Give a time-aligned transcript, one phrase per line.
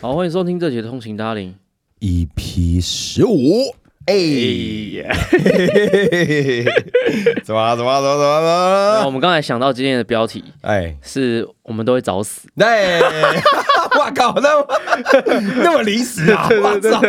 [0.00, 1.52] 好，欢迎收听这节的通勤达令。
[1.98, 3.74] EP 十五，
[4.06, 4.14] 哎
[5.02, 5.10] 呀，
[7.42, 9.06] 怎么了怎么了怎么了怎么那了？
[9.06, 13.00] 我们刚才想到今天的标题哎，是我们都会早死，哎，
[13.98, 14.66] 我靠，那么
[15.56, 16.48] 那么临时啊！
[16.62, 17.00] 我操！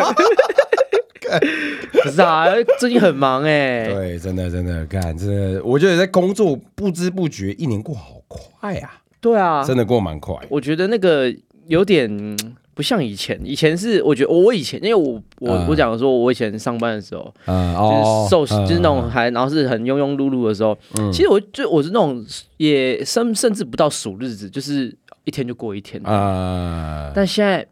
[2.04, 2.46] 不是啊？
[2.80, 10.36] 最近很忙哎、对，真的真的，看真的，我觉得在工作不知不觉一年过好快啊，对啊，真的过蛮快。
[10.50, 11.34] 我觉得那个
[11.68, 12.38] 有点嗯
[12.74, 20.78] 不像以前，以前是我觉得我以前，因为我我、嗯我讲说，我以前上班的时候，嗯就是瘦，嗯就是那种还然后是很庸庸碌碌的时候，
[21.12, 22.24] 其实我就我是那种
[22.58, 26.02] 也甚甚至不到数日子，就是一天就过一天。
[26.04, 27.66] 啊，但现在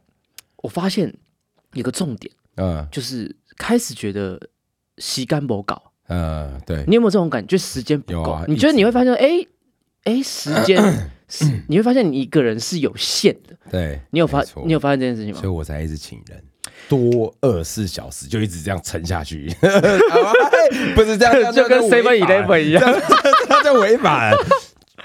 [0.64, 1.14] 我发现
[1.74, 4.40] 有个重点，嗯就是开始觉得
[4.98, 5.82] 洗干不搞。
[6.08, 7.58] 嗯，对，你有没有这种感觉？
[7.58, 9.46] 就时间不够，啊你觉得你会发现，哎
[10.04, 10.80] 哎，时间
[11.28, 13.56] 是你会发现你一个人是有限的。
[13.72, 15.52] 对，你有发你有发现这件事情吗所以？
[15.52, 16.44] 我才一直请人，
[16.88, 19.48] 多二十四小时就一直这样撑下去，
[20.96, 23.02] 不是这样，就跟 Seven Eleven 一样这样
[23.48, 24.32] 这样就违法。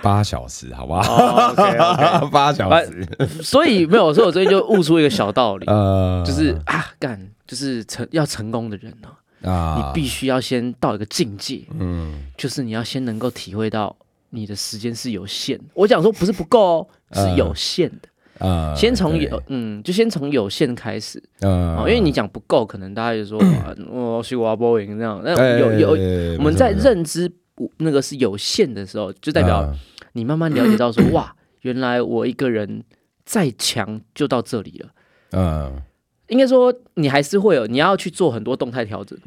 [0.02, 2.26] 八小时，好不好？
[2.32, 3.06] 八小时，
[3.42, 7.18] 所以没有，所以我最近就悟出一个小道理， 呃，就是啊，干，
[7.50, 9.76] 就是成要成功的人呢、啊。
[9.76, 12.26] 你必须要先到一个境界，嗯。
[12.36, 13.96] 就是你要先能够体会到
[14.28, 15.64] 你的时间是有限的。
[15.74, 18.08] 我讲说不是不够哦，是有限的。
[18.38, 21.20] 呃先从有，嗯，就先从有限开始。
[21.40, 25.20] 呃哦，因为你讲不够，可能大家就说啊我是我波赢这样。
[25.24, 27.30] 那有有，有我们在认知
[27.78, 29.74] 那个是有限的时候，就代表
[30.12, 32.84] 你慢慢了解到说， 哇，原来我一个人
[33.26, 34.88] 再强就到这里了。
[35.32, 35.82] 嗯
[36.30, 39.18] 应该说，你还是会有，你要去做很多动态调整，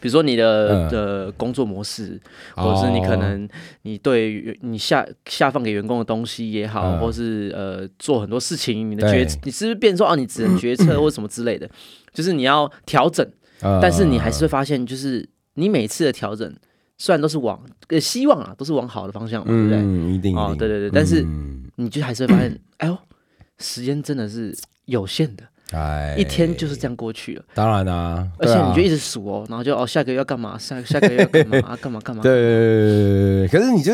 [0.00, 0.90] 比如说你的嗯。
[0.90, 2.20] 的工作模式，
[2.56, 3.48] 或者是你可能
[3.82, 7.00] 你对于你下下放给员工的东西也好，嗯。
[7.00, 11.70] 或是呃做很多事情，你的决你是不是变成说哦，你只能决策或什么之类的，
[12.12, 13.24] 就是你要调整，
[13.62, 13.78] 嗯。
[13.80, 16.52] 但是你还是会发现，就是你每次的调整
[16.98, 19.78] 虽然都是往呃希望啊，都是往好的方向嘛，对不对？
[19.78, 21.60] 嗯，一定哦对对对但是嗯。
[21.76, 22.98] 你就还是会发现，哎呦，
[23.58, 24.54] 时间真的是
[24.84, 25.42] 有限的，
[25.72, 27.44] 哎，一天就是这样过去了。
[27.54, 32.22] 当然啦，而且你就一直直数哦，然后就哦下个月要干嘛，下 下个月要干嘛，啊干嘛干嘛。
[32.22, 33.92] 对对对对对，可是你就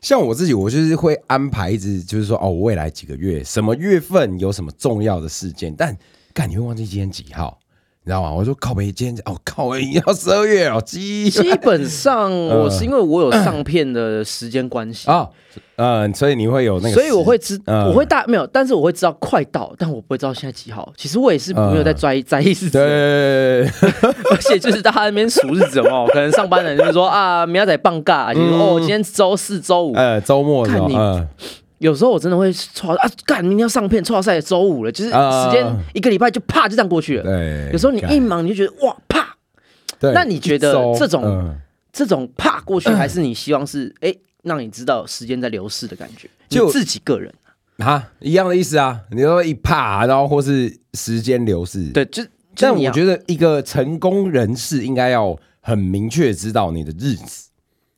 [0.00, 5.96] 像我自己，我就是会安排一直就是说哦，我未来几个月什么月份有什么重要的事件，但
[6.32, 7.58] 干你会忘记今天几号，
[8.06, 8.32] 你知道吗？
[8.32, 15.28] 我说靠北今天哦靠北要十二月哦，基基本上我是 因为我有上片的时间关系，啊，
[15.74, 17.86] 嗯，所以你会有那个，所以我会知嗯。
[17.88, 20.92] 我会大没有，但是我会知道快到，但我不会知道现在几号。
[20.96, 23.62] 其实我也是没有在在意在意日子，对，
[24.30, 31.28] 而且就是大家在那边数日子哦，可能上班的人就说啊，明仔载放假，你说哦今天周四周五，呃，周末看你嗯
[31.78, 37.22] 有时候我真的会错啊，干明天要上片，错赛周五了，就是啊时间一个礼拜就啪就这样过去了。
[37.22, 39.36] 对，有时候你一忙你就觉得哇啪，
[39.98, 41.60] 对，那你觉得这种嗯
[41.92, 46.28] 这种啪过去，还是你希望是哎、让你知道时间在流逝的感觉？
[46.48, 47.32] 就自己个人，
[47.78, 49.00] 啊，一样的意思啊。
[49.10, 51.90] 你说一怕，然后或是时间流逝，。
[51.90, 52.22] 对，就
[52.54, 57.50] 但我觉得一个成功人士应该要很明确知道你的日子。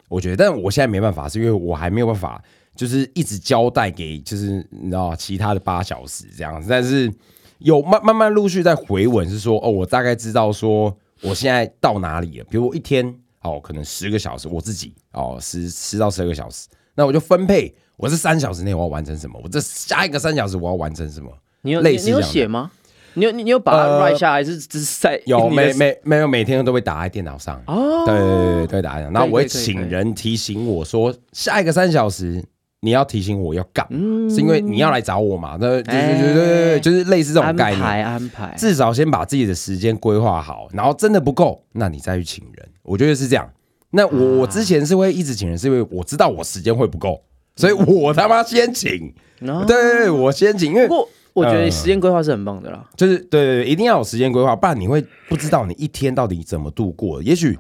[0.09, 2.43] 我觉得，但我现在没办法，是因为我还没有办法，
[2.78, 6.69] 就是一直交代给，就是你知道其他的八小时这样子。
[6.71, 7.12] 但是
[7.59, 12.44] 有慢慢慢陆续在回稳，是说哦，我大概知道说我现在到哪里了。
[12.49, 13.12] 比如我一天
[13.43, 21.28] 哦，可能十个小时，我自己哦十十到十二个小时，那我就分配我这三小时内我要完成什么，我这下一个三小时我要完成什么。
[21.62, 22.71] 你有你你有类似这样的写吗？
[23.15, 27.60] 你有你你有把它呃 write 下来，还是只是在有每每没有每天都会打在电脑上。
[27.66, 28.06] 哦？
[28.06, 32.45] 对对对对对，打在电脑，然后我会请人提醒我说，下一个三小时
[32.81, 35.56] 你要提醒我要干，嗯是因为你要来找我嘛？
[35.61, 37.83] 那对哎对对就是类似这种概念。
[37.83, 42.69] 排安排，至少先把自己的时间规划好，然后真的不够，那你再去请人。
[42.83, 43.51] 我觉得是这样。
[43.91, 47.21] 那我我之前是会一直请人，是因为我知道我时间会不够，
[47.57, 49.13] 所以我他妈先请。
[49.41, 50.89] 哦对我先请，因为
[51.33, 52.89] 我觉得呃时间规划是很棒的啦。
[52.97, 57.22] 就是对对对，一定要有时间规划，不然你会不知道你一天到底怎么度过。
[57.22, 57.59] 也许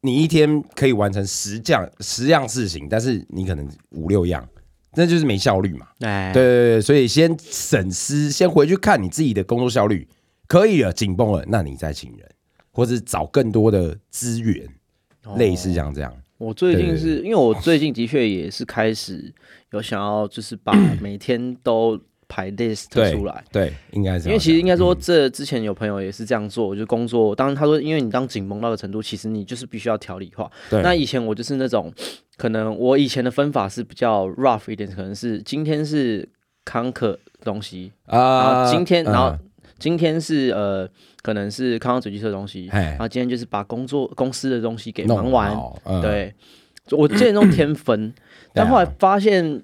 [0.00, 4.44] 你一天可以完成十样十样事情，但是你可能五六样，
[4.94, 5.86] 那就是没效率嘛。
[6.00, 10.06] 哎，对对对，所以先审视，先回去看你自己的工作效率，
[10.46, 12.28] 可以了，紧绷了，那你再请人，
[12.70, 14.66] 或者找更多的资源，
[15.24, 16.14] 哦类似像这样。
[16.38, 19.32] 我最近是因为我最近的确也是开始
[19.70, 21.96] 有想要，就是把每天都
[22.26, 23.44] 排 list 对出来。
[23.52, 27.32] 对，应该是因为其实应该说，嗯这之前有朋友也是这样做，就工作。
[27.32, 30.50] 当然他说，因为你当紧绷到的程度，其实你就是必须要条理化。
[30.68, 31.92] 对那以前我就是那种，
[32.42, 36.28] 可能我以前的分法是比较 rough 一点，可能是今天是
[36.64, 39.38] conquer 东西，然啊后今天，然后嗯
[39.78, 40.88] 今天是呃，
[41.22, 45.56] 可能是康康嘴机车的东西，嘿然后今天就是把工作公司的东西给忙完。
[45.84, 46.34] 嗯，对，
[46.90, 48.12] 我之前那种天分，
[48.52, 49.62] 但后来发现，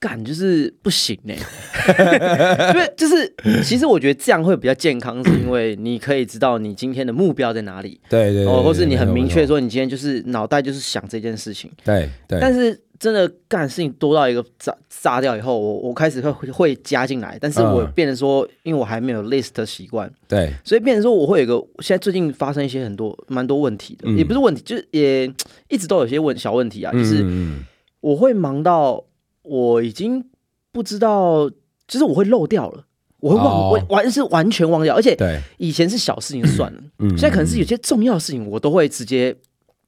[0.00, 1.34] 干就是不行呢、
[2.72, 3.30] 因为就是
[3.62, 20.50] 其实我觉得这样会比较健康，是因为你可以知道你今天的目标在哪里，对对对，哦，或是你很明确说，你今天就是脑袋就是想这件事情，对对，但是真的干事情多到一个炸炸掉以后，我我开始会会会加进来，但是我嗯变成说，因为我还没有 list 的习惯，对。
[20.64, 24.16] 所以变成说我会有一个，现在最近发生一些很多蛮多问题的，嗯。
[24.16, 25.30] 也不是问题，就是也
[25.68, 27.64] 一直都有些问小问题啊，就是嗯。
[28.00, 29.04] 我会忙到
[29.50, 30.24] 我已经
[30.70, 31.50] 不知道，
[31.88, 32.84] 就是我会漏掉了。
[33.18, 33.68] 我会忘，哦。
[33.72, 39.36] 我完是完全忘掉，而且对，以前是小事情算了，嗯现在可能是有些重要的事情，我都会直接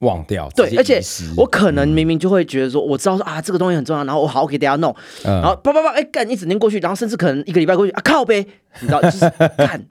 [0.01, 1.01] 忘掉，对而且
[1.37, 4.95] 我可能明明就会觉得说，我知道说啊，这个东西很重要，然后我好给大家弄，
[5.25, 5.33] 嗯。
[5.41, 8.45] 然后叭叭叭，哎干一整天过去，然后甚至可能一个礼拜过去啊靠呗，
[8.81, 9.21] 你知道就是
[9.57, 9.83] 干，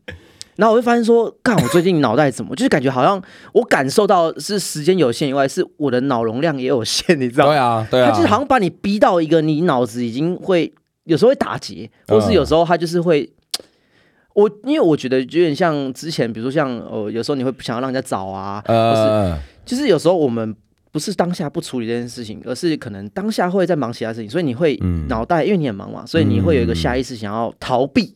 [0.56, 3.22] 然后我会发现说，干我最近脑袋怎么，就是感觉好像
[3.54, 7.52] 我感受到是时间有限以外，是我的脑容量也有限，你知道吗？
[7.52, 10.72] 对啊对啊，他就是好像把你逼到一个你脑子已经会
[11.06, 13.32] 有时候会打结，或嗯是有时候他就是会。
[14.34, 20.56] 我因为我觉得有点像之前，比如说像呃，有时候你会不想要让人家找啊，或是呃就是有时候我们
[20.90, 28.16] 不是当下不处理这件事情，而是可能当下会在忙其他事情，所以你会嗯脑袋，因为你很忙嘛，所以你会有一个下意识想要逃避。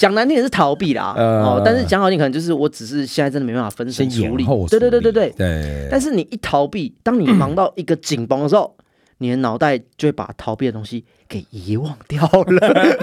[0.00, 1.44] 讲难听也是逃避啦，呃。
[1.44, 4.46] 哦，但是讲好听可能就是我只是现在真的没办法分先神处理。
[4.70, 5.30] 对对对对对。
[5.36, 8.74] 对，但是你一逃避，当你忙到一个紧绷的时候，
[9.18, 12.96] 你的脑袋就会把逃避的东西给遗忘掉了。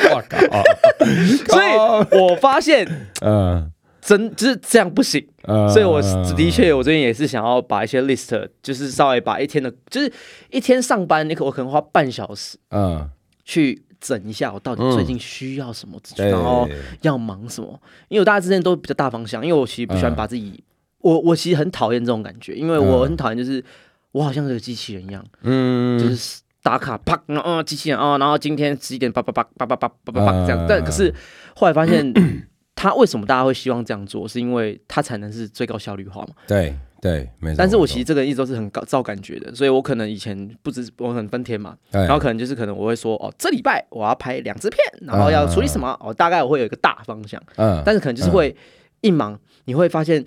[0.10, 0.38] 我靠，
[1.52, 2.88] 所以我发现
[3.20, 3.70] 嗯
[4.00, 5.22] 真就是这样不行。
[5.42, 5.68] 呃。
[5.68, 6.00] 所以我
[6.34, 10.10] 的确，我最近也是想要把一些 list，就是稍微把一天的，就是
[10.50, 13.06] 一天上班，你可我可能花半小时嗯，
[13.44, 16.68] 去整一下我到底最近需要什么，对然后
[17.02, 17.68] 要忙什么。
[18.08, 20.62] 因为我大家之前都比较大方向，因为我其实不喜欢把自己，
[20.98, 23.64] 我我其实很讨厌这种感觉，因为我很讨厌就是
[24.12, 30.66] 我好像是个机器人一样，嗯就是打卡啪，然后机器人啊，然后今天十一点叭叭叭叭叭叭叭叭叭这样。
[30.68, 31.12] 但可是
[31.54, 32.12] 后来发现，
[32.74, 36.28] 他为什么大家会希望这样做，是因为他才能是最高效率化嘛。
[36.46, 37.56] 对对，没错。
[37.58, 48.54] 但是我其实这个一直都是很高照感觉的，所以我可能以前不止我很分天嘛，然后可能就是可能我会说哦，这礼拜我要拍两支片，然后要处理什么，哦，大概我会有一个大方向，嗯，但是可能就是会
[49.00, 50.24] 一忙，你会发现。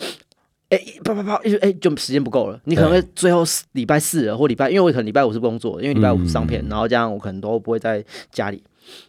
[0.71, 2.57] 哎，啪啪啪，哎，哎就时间不够了。
[2.63, 6.69] 你可能会最后四礼拜四了，或礼拜，因为我可能礼拜五是工作，因为礼拜五上片，嗯。
[6.69, 8.01] 然后这样我可能都不会在
[8.31, 8.63] 家里，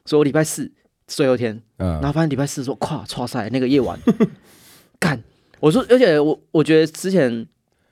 [0.05, 0.69] 所以我礼拜四
[1.07, 3.97] 最后一天，然嗯后发现礼拜四说，咵，唰赛那个夜晚，
[4.99, 5.23] 干，
[5.63, 7.31] 我说，而且我我觉得之前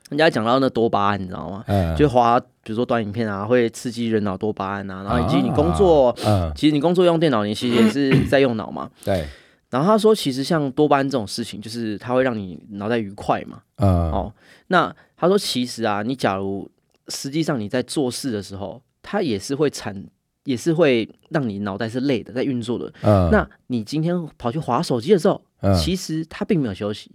[0.09, 1.63] 人家讲到那多巴胺，你知道吗？
[1.69, 8.91] 嗯，就滑，比如说短影片啊，会刺激人脑多巴胺啊，然后以及你工作，嗯其实你工作用电脑，你其实也是在用脑嘛。
[9.05, 9.25] 对，
[9.71, 13.63] 然后他说，其实像多巴胺这种事情，就是它会让你脑袋愉快嘛。
[13.77, 14.35] 嗯哦，
[14.67, 16.69] 那他说，其实啊，你假如
[17.07, 20.05] 实际上你在做事的时候，它也是会产，
[20.43, 22.93] 也是会让你脑袋是累的，在运作的。
[23.03, 27.13] 嗯，那你今天跑去划手机的时候，嗯其实它并没有休息，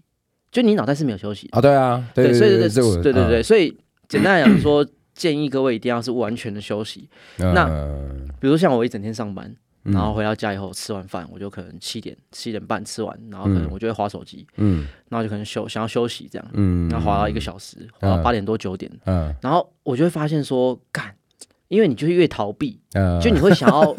[0.56, 1.58] 就你脑袋是没有休息的。
[1.58, 7.10] 啊，对啊，对所以对对对对对，所以简单来讲说， 建议各位一定要是完全的休息。
[7.36, 13.70] 那嗯比如说像我一整天上班，嗯然后回到家以后吃完饭，我就可能七点七点半吃完，然后可能嗯。
[13.70, 14.88] 我就会划手机，嗯。
[15.10, 19.36] 然后就可能休想要休息这样，嗯，然后划到一个小时，划到嗯八点多九点，嗯。
[19.42, 21.14] 然后我就会发现说，干，
[21.68, 23.94] 因为你就是越逃避，嗯，就你会想要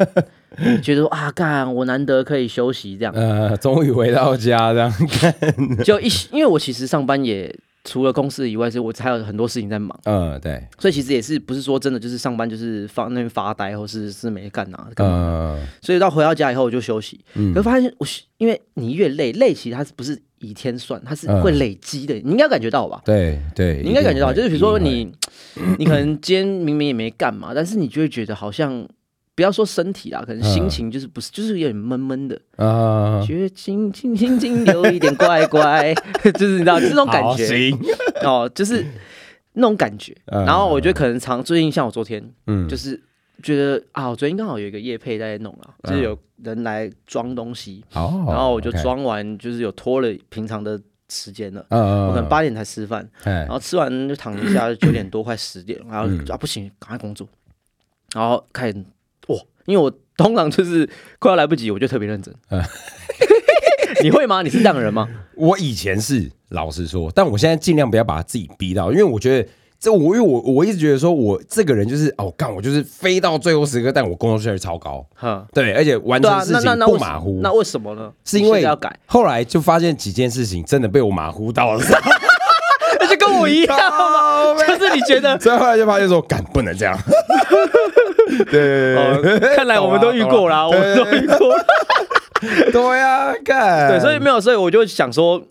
[0.81, 4.91] 觉得说啊，干，我难得可以休息这样，呃，终于回到家这样，
[5.83, 9.97] 就一因为我其实上班也除了公司以外，是我还有很多事情在忙。
[10.03, 15.57] 嗯，对，所以其实也是不是说真的就是上班就是放那边发呆，或是是没干啊干嘛？
[15.59, 18.05] 嗯所以到回到家以后我就休息，嗯可发现我
[18.37, 23.01] 因为你越累，累其实它是不是以天算，它是嗯会累积的，你应该感觉到吧？
[23.05, 25.09] 对对，你应该感觉到，就是比如说，你
[25.79, 28.85] 你可能今天明明也没干嘛，但是你就会觉得好像
[29.37, 35.93] 不要说身体啦，可能心情就是不是就是有点闷闷的，啊，觉得心心心情有一点怪怪，
[36.33, 37.71] 就是你知道这种感觉，
[38.25, 38.83] 哦，就是
[39.53, 40.11] 那种感觉。
[40.25, 42.99] 嗯然后我觉得可能常最近像我昨天嗯，就是
[43.43, 51.63] 觉得啊，我昨天刚好有一个夜配在弄啊，就是有人来装东西，好，然后我就装完，就是有拖了平常的时间了。
[51.69, 57.29] 嗯，我可能八点才吃饭，哎然，后吃完就躺一下，九点多快十点，然后嗯啊不行，赶快工作，
[58.15, 58.83] 然后开始哇
[59.67, 62.33] 因为我通常就是快要来不及，我就特别认真。
[62.49, 62.59] 嗯
[64.03, 64.41] 你会吗？
[64.41, 65.07] 你是这样的人吗？
[65.35, 77.39] 我以前是老实说，但我现在尽量不要把自己逼到，因为我觉得这我因为我我一直觉得说我这个人就是哦干我就是飞到最后时刻，但我工作效率超高，哈，对，而且完成事情那那那为什不马虎。
[77.41, 78.11] 那为什么呢？
[78.23, 81.83] 是因为要改，后来就发现几件事情真的被我马虎到了，
[82.99, 85.39] 那就跟我一样嘛， 就是你觉得。
[85.39, 86.95] 所以后来就发现说，干不能这样。
[88.51, 91.55] 对看来我们都遇过啦，我们都遇过。
[92.71, 93.89] 对呀，干。
[93.89, 95.41] 对，所以没有，所以我就想说，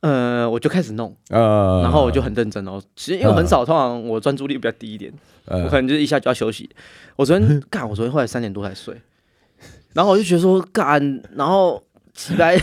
[0.00, 2.82] 呃，我就开始弄，呃，然后我就很认真哦。
[2.96, 5.12] 其实因为很少，通常我专注力比较低一点，
[5.46, 6.68] 我可呃能就是一下就要休息。
[7.16, 9.00] 我昨天 干，我昨天后来三点多才睡，
[9.92, 11.80] 然后我就觉得说干，然后
[12.14, 12.54] 起来，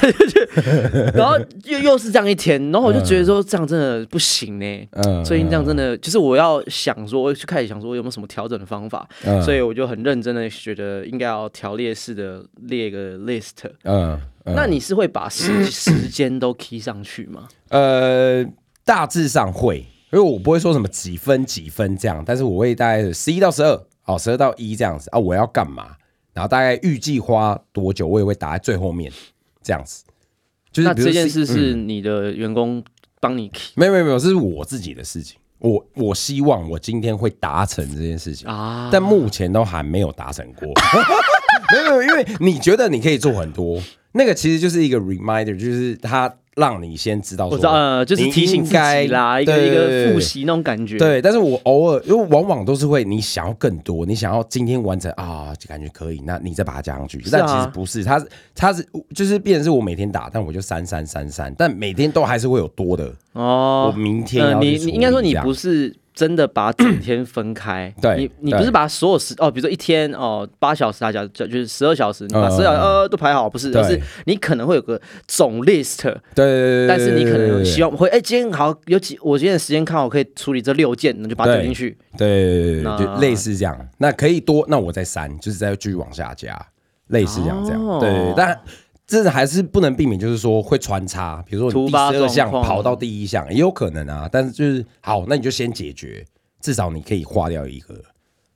[1.13, 4.88] 然后又又是这样一天，然后我就觉得说这样真的不行呢。
[4.91, 13.51] 嗯最近这样真的，就是我要想说，就开始想说有没有什么调整的方法，嗯所以我就很认真的觉得应该要条列式的列个 list。
[13.84, 17.48] 嗯，嗯那你是会把时时间都 key 上去吗？
[17.70, 18.46] 呃，
[18.86, 19.79] 大致上会，
[20.12, 25.96] 因为我不会说什么几分几分这样，但是我会大概十一到十二，哦，十二到一这样子啊，我要干嘛？
[26.32, 29.12] 然后大概预计花多久，我也会打在最后面
[29.70, 30.04] 这样子。
[30.72, 32.84] 就是那这件事是嗯你的员工
[33.20, 35.38] 帮你没有没有没有，这是我自己的事情。
[35.60, 38.90] 我我希望我今天会达成这件事情，啊？
[38.92, 40.68] 但目前都还没有达成过。
[41.72, 43.80] 没有没有，因为你觉得你可以做很多，
[44.14, 57.18] 那个其实就是一个 reminder，就是它让你先知道说，我知道，呃，就是提醒自己啦，一个一个复习那种感觉。，对，但是我偶尔，因为往往都是会，你想要更多，你想要今天完成啊，就感觉可以，那你再把它加上去。
[57.20, 58.86] 啊但其实不是，它是它是
[59.16, 63.88] 就是变成是我每天打，但我就三三三三，但每天都还是会有多的哦。
[63.88, 73.82] 我哦，明天你你应该说你不是真的把整天分开， 对你你不是把所有时哦，比如说一天哦八小时大家就就是十二小时，你把嗯十二小时呃都排好，不是，对。
[73.82, 75.00] 而是你可能会有个
[75.30, 81.98] 总 list，对对对对，但是你可能希望望会哎今天好有几我今天的时间看好可以处理这六件，那就把它点进去。
[82.18, 83.90] 对对就类似这样。
[84.00, 86.60] 那可以多，那我再删，就是再继续往下加，
[87.08, 88.00] 类似这样这样。
[88.02, 88.60] 对但
[89.10, 94.30] 这还是不能避免，就是说会穿插，比如说你第十二项跑到第一项也有可能啊。
[94.32, 96.24] 但是就是好，那你就先解决，
[96.62, 97.96] 至少你可以划掉一个，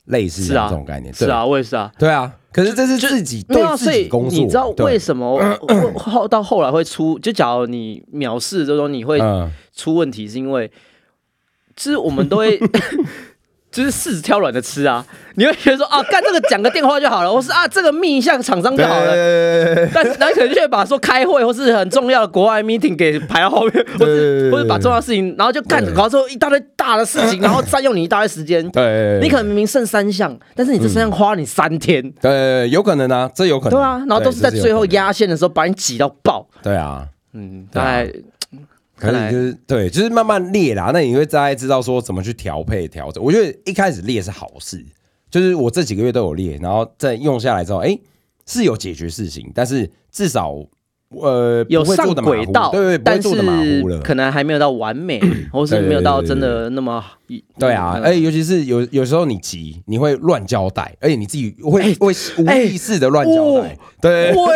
[0.06, 1.12] 类似这种概念。
[1.12, 1.92] 是啊，我也是啊。
[1.98, 2.32] 对，啊。
[2.52, 5.58] 可是这是自己对自己工作，你知道为什么
[5.98, 7.18] 后到后来会出？
[7.18, 10.72] 就假如你藐视这种，你会嗯出问题，是因为
[11.76, 12.60] 就是我们都会
[13.74, 15.06] 就是柿子挑软的吃啊。
[15.36, 19.16] 你会觉得说啊，干这个讲个电话就好了，或是啊这个密一下厂商就好了。
[19.16, 19.90] 了。
[19.92, 28.64] 但是，然后可能就会把说开会或是很重要的国外 meeting 给排到后面，或是或者把重要的事情，然后就干，对搞之后一大堆大的事情，然后占用你一大堆时间。
[28.70, 33.80] 对，你可能明明剩三项，但是你这三项花你三天，对有可能啊，这有可能。
[33.80, 36.48] 对啊，然后都是在最后压线的时候把你挤到爆。
[36.62, 37.08] 对啊。
[37.36, 38.08] 嗯，大概
[39.04, 43.22] 可能就是对，就是慢慢列啦，那你会大概知道说怎么去调配调整。
[43.24, 44.84] 我觉得一开始列是好事，
[45.30, 48.00] 就是我这几个月都有列，然后再用下来之后，哎、
[48.46, 50.56] 是有解决事情，但是至少
[51.22, 53.30] 呃有上轨道，对对，但是。
[54.04, 55.20] 可能还没有到完美，
[55.52, 57.04] 或是没有到真的那么
[57.58, 64.52] 对啊，嗯而且尤其是有有时候你急，你会乱交代，而且你自己会、哎会无意识的乱交代，哦对，会？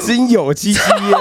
[0.00, 1.18] 心有戚戚焉。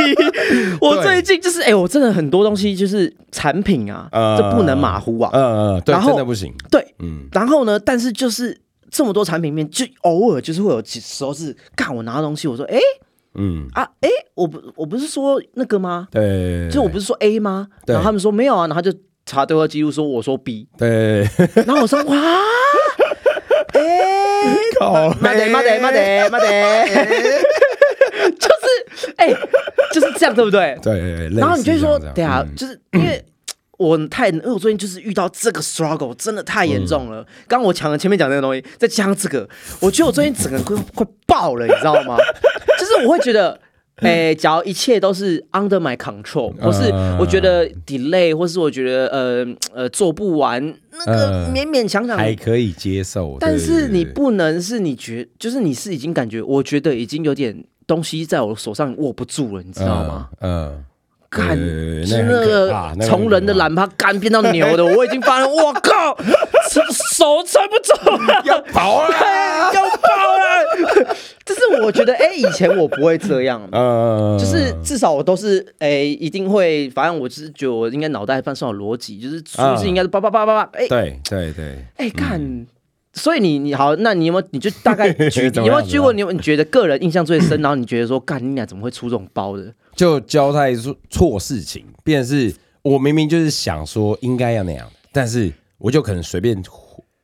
[0.80, 5.30] 我最近就是，哎、我真的很多东西就是产品啊，呃这不能马虎啊。
[5.32, 6.52] 嗯嗯，对，然后真的不行。
[6.70, 8.56] 对，嗯，然后呢，但是就是
[8.94, 12.78] 这么多产品面，就偶尔就是会有几时候是，干我拿到东西，我说，哎、
[13.34, 16.06] 嗯，啊，哎、我不我不是说那个吗？
[16.12, 17.66] 对，就我不是说 A 吗？
[17.84, 17.92] 对。
[17.92, 18.96] 然后他们说没有啊，然后他就
[19.26, 21.28] 查对话记录说我说 B，对，
[21.66, 22.16] 然后我说哇，
[23.72, 26.86] 哎、靠妈的妈的妈的妈的，
[28.38, 29.34] 就是哎、
[29.92, 30.78] 就是这样，对不对？
[30.80, 32.54] 对，然后你就会说对啊，嗯。
[32.54, 33.20] 就是因为
[33.78, 37.24] 我太，因为我最近就是遇到这个 struggle，真的太严重了。
[37.48, 39.48] 刚刚我抢了前面讲那个东西，再加上这个，
[39.80, 42.16] 我觉得我最近整个快快爆了，你知道吗？
[42.78, 43.60] 就是我会觉得。
[43.98, 60.28] 哎、假如一切都是 under my control，或是嗯我觉得 delay，或是我觉得呃呃做不完，那个嗯勉勉强强还可以接受，但是你不能是你觉，就是你是已经感觉，我觉得已经有点东西在我手上握不住了，你知道吗？？
[60.40, 60.84] 嗯，嗯
[61.34, 61.58] 干，
[62.06, 66.16] 是那那个从人的懒趴干变到牛的，我已经发现，我靠，
[66.70, 66.80] 手
[67.12, 67.92] 手撑不住
[68.24, 69.10] 了，要跑啊！
[69.74, 71.16] 要爆了。
[71.44, 73.60] 就是我觉得，哎、以前我不会这样。
[73.72, 82.66] 嗯，就是至少我都是哎、一定会，反正我就是觉得我应该脑袋算算有逻辑，就是数字应该是叭叭叭叭叭，哎对对对，哎干，
[83.12, 89.64] 所以你你好，那你有没有你就大概举 有没有举过你有你觉得个人印象最深，然后你觉得说干你俩怎么会出这种包的？
[89.96, 96.62] 就交代错错事情，便是我明明就是想说应该要那样，但是我就可能随便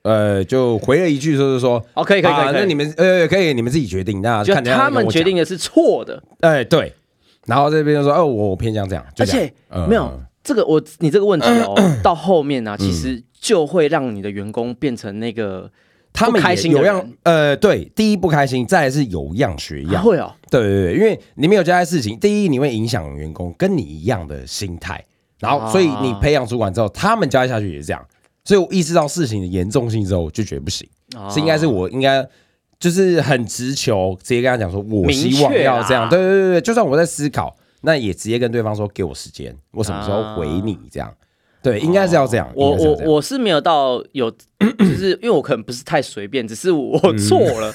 [0.03, 6.95] 呃就回了一句，就是说哦，可以可以可以可以，啊那你们呃可以你们自己决定，那就看他们决定的是错的，哎对，
[7.47, 15.71] 然后这边就说哦我我偏向这样，就这样而且嗯没有嗯这个我你这个问题哦，到后面呢，其实就会让你的员工变成那个
[16.13, 25.03] 他们开也有样呃对，第一不开心，再来是有样学样，会哦，对对对，因为你没有交代事情，第一你会影响员工跟你一样的心态，
[25.39, 25.71] 然后啊。
[25.71, 28.07] 所以你培养主管之后，他们交代下去也是这样，
[28.45, 30.87] 所以我意识到事情的严重性之后，我就觉得不行，
[31.31, 32.27] 是应该是我应该
[32.79, 41.13] 就是很直球，直接跟他讲说，我希望要这样，对对对，就算我在思考，那也直接跟对方说，给我时间，我什么时候回你这样，
[41.63, 44.31] 对，应该是要这样，我我我是没有到有，
[44.79, 47.73] 就是因为我可能不是太随便，只是我错了，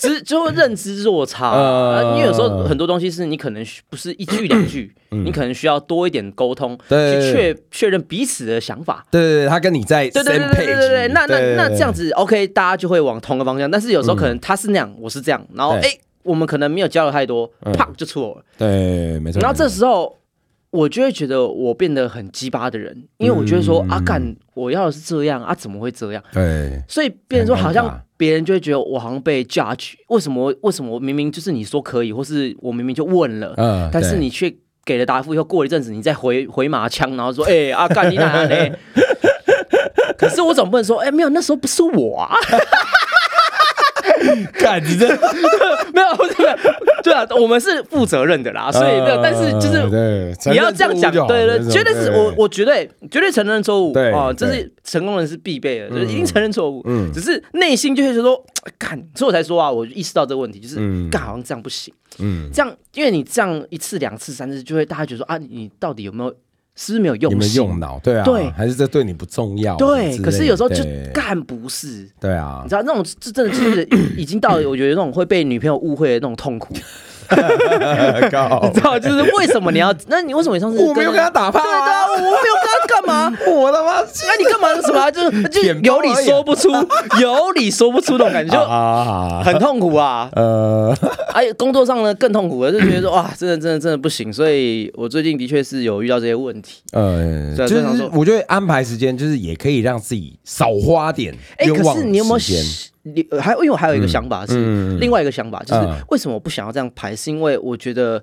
[0.00, 2.14] 只就认知落差、呃。
[2.16, 9.04] 因为有时候很多东西是你可能不是一句两句，你可能需要多一点沟通，去确确认彼此的想法。
[9.10, 13.70] 对对对，他跟你在对对对对对对对，那那那这样，子 OK，大家就会往同个方向。
[13.70, 17.72] 但是有时候可能他是那样，我是这样，然后对哎，我们可能没有交流太多，嗯。
[17.72, 18.44] 啪就错了。
[18.58, 20.16] 对，没错，然后这时候
[20.74, 24.20] 我就会觉得我变得很鸡巴的人，因为我觉得说嗯啊，干
[24.54, 26.20] 我要的是这样啊，怎么会这样？
[26.32, 26.82] 对。
[26.88, 34.52] 所以变成说好像别人就会觉得我好像被 judge，为什么为什么明明就是你说可以，或是我明明就问了，嗯但是你却
[34.84, 38.76] 给了答复以后，过了一阵子你再回回马枪，然后说哎、啊干你哪呢？
[40.18, 42.34] 可是我总不能说哎、没有那时候不是我啊，
[44.58, 45.08] 干你这，
[45.92, 46.06] 没有
[47.02, 49.82] 对啊，我们是负责任的啦，所以没有，但是就是
[50.50, 58.42] 你要这样讲，对对，绝对是我我我绝对绝对承认错误对啊，这是成功人是必备的，就是一定承认错误，嗯只是内心就会觉得说，
[58.78, 66.34] 干，所以我才说啊，我意识到这个问题，就是嗯干好像这样不行，嗯，这样因为你这样一次两次三次，就会大家觉得说啊，你到底有没有
[66.76, 67.56] 是不是没有有没有用心？
[67.62, 67.98] 用脑？
[68.02, 69.76] 对啊，对还是这对你不重要？
[69.76, 76.74] 对，可是有时候就干不是，对啊你，知道那种这真的就是 已经到了我觉得那种会被女朋友误会的那种痛苦，
[78.30, 79.94] 高 你知道就是为什么你要？
[80.08, 82.53] 那你为什么你上次我没有跟他打炮对的啊，啊，我没有
[82.86, 83.32] 干嘛？
[83.46, 84.68] 我他妈那你干嘛？
[84.82, 85.10] 什么啊？
[85.12, 86.70] 就是就有理说不出，
[87.20, 90.28] 有理说不出那种感觉，就啊，很痛苦啊！
[90.34, 90.96] 呃，
[91.32, 94.32] 哎，工作上呢更痛苦了，就觉得说哇，真的真的真的不行。
[94.32, 96.80] 所以我最近的确是有遇到这些问题。
[96.92, 102.64] 呃，就是我觉得安排时间，就是也可以让自己少花点哎，可是你有没有时间？
[103.06, 107.14] 你呃还有因为我还有一个想法是，嗯另外一个想法就是嗯为什么我不想要这样排？
[107.14, 108.22] 是因为我觉得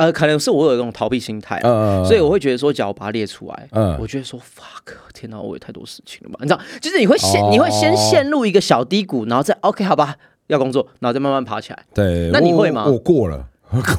[0.00, 1.60] 呃，可能是我有一种逃避心态
[2.06, 3.98] 所以我会觉得说，假如把它列出来，嗯。
[4.00, 6.38] 我觉得说 fuck，天哪，我有太多事情了吧？
[6.40, 7.48] 你知道，就是你会陷，哦。
[7.50, 11.78] 你会先陷入一个小低谷，然后再 OK 好吧，要工作，然后再慢慢爬起来。
[11.92, 12.86] 对，那你我会吗？
[12.86, 13.44] 我 过了，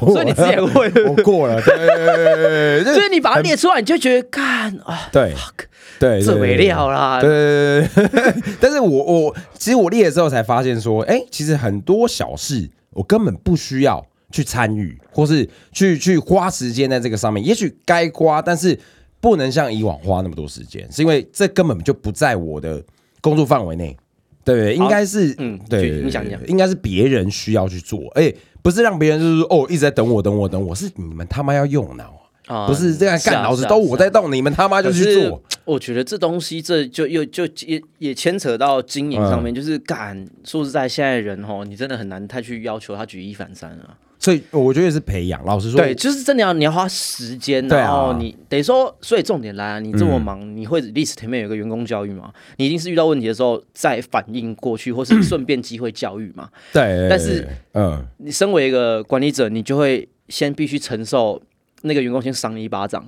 [0.00, 0.90] 所以你之前会。
[1.06, 5.66] 我过了，所以你把它列出来，你就觉得干啊，对 fuck，
[6.00, 7.20] 对，这没对料啦。
[7.20, 17.44] 对对对对， 但是我我其实我列了之后才发现说，哎、其实很多小事我根本不需要去参与，或是去去花时间在这个上面。
[17.46, 18.76] 也许该花，但是
[19.20, 22.82] 不能像以往花那么多时间，是因为这根本就不在我的
[23.20, 23.96] 工作范围内。
[24.44, 24.74] 对不对？
[24.74, 35.40] 应该是嗯对，你对对你讲你讲应该是别人需要去做，哎，不是让别人就是说哦一直在等我等我等我，是你们他妈要用脑啊，啊不是这样干，是啊老子都我在动，你们他妈就去做。
[35.64, 40.26] 我觉得这东西这就又就也也牵扯到经营上嗯面，就是敢。
[40.42, 43.96] 说实在，现在人哦，你真的很难太去要求他举一反三啊。
[44.22, 45.44] 所以我觉得是培养。
[45.44, 52.32] 老实说，对，就是真的要你要花时间，然后你等于说，所以重点来啊，你这么忙，你会 list 前面有一个员工教育嘛？
[52.56, 56.48] 你一定是遇到问题的时候再反应过去，或是 顺便机会教育嘛？
[56.72, 61.42] 对，但是嗯，你身为一个管理者，你就会先必须承受
[61.80, 63.04] 那个员工先赏你一巴掌。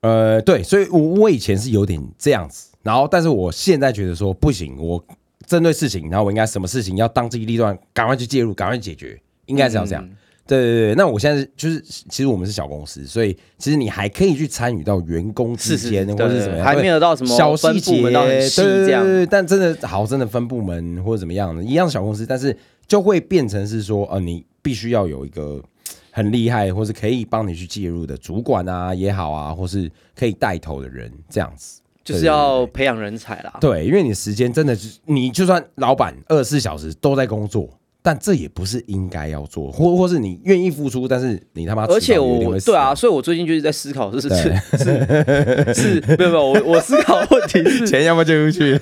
[0.00, 5.04] 呃，对，所以我我以前是有点这样子，然后但是我现在觉得说不行，我
[5.46, 10.02] 针对事情，然后我应该什么事情要当机立断，赶快去介入，赶快去解决，应该是要这样。
[10.02, 10.16] 嗯
[10.46, 22.56] 对对对，那我现在是就是，其实我们是小公司，所以其实你还可以去参与到员工之间，是或者是怎么样，还没有到什么小细节，对对这样对对但真的好，真的分部门或者怎么样的，一样小公司，但是
[22.86, 25.62] 就会变成是说，呃，你必须要有一个
[26.10, 31.80] 很厉害，或是可以帮你去介入的主管啊也好啊，或是可以带头的人这样子。
[32.04, 33.58] 就是要培养人才啦。
[33.60, 37.68] 对，因为你时间真的是，你就算老板二十四小时都在工作，
[38.06, 48.80] 但这也不是应该要做，或或是你愿意付出，但是你他妈而且我对啊，，所以我最近就是在思考，是是对是是，没有没有，我我思考的问题是钱要么就出去，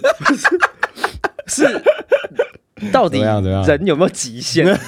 [1.49, 1.65] 是
[2.93, 4.67] 到底怎样怎样人有没有极限？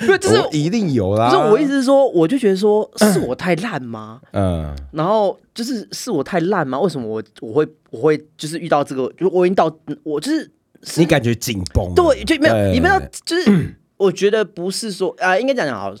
[0.00, 1.30] 不是，就是一定有啦。
[1.30, 4.20] 不是我意思是说，我就觉得说是我太烂吗？
[4.32, 6.80] 嗯，然后就是是我太烂吗？
[6.80, 9.08] 为什么我我会我会就是遇到这个？
[9.16, 10.50] 就我已经到我就是
[10.96, 15.94] 你感觉紧绷了，对，就没有对你不要就是 我觉得不是说啊、应该讲讲好。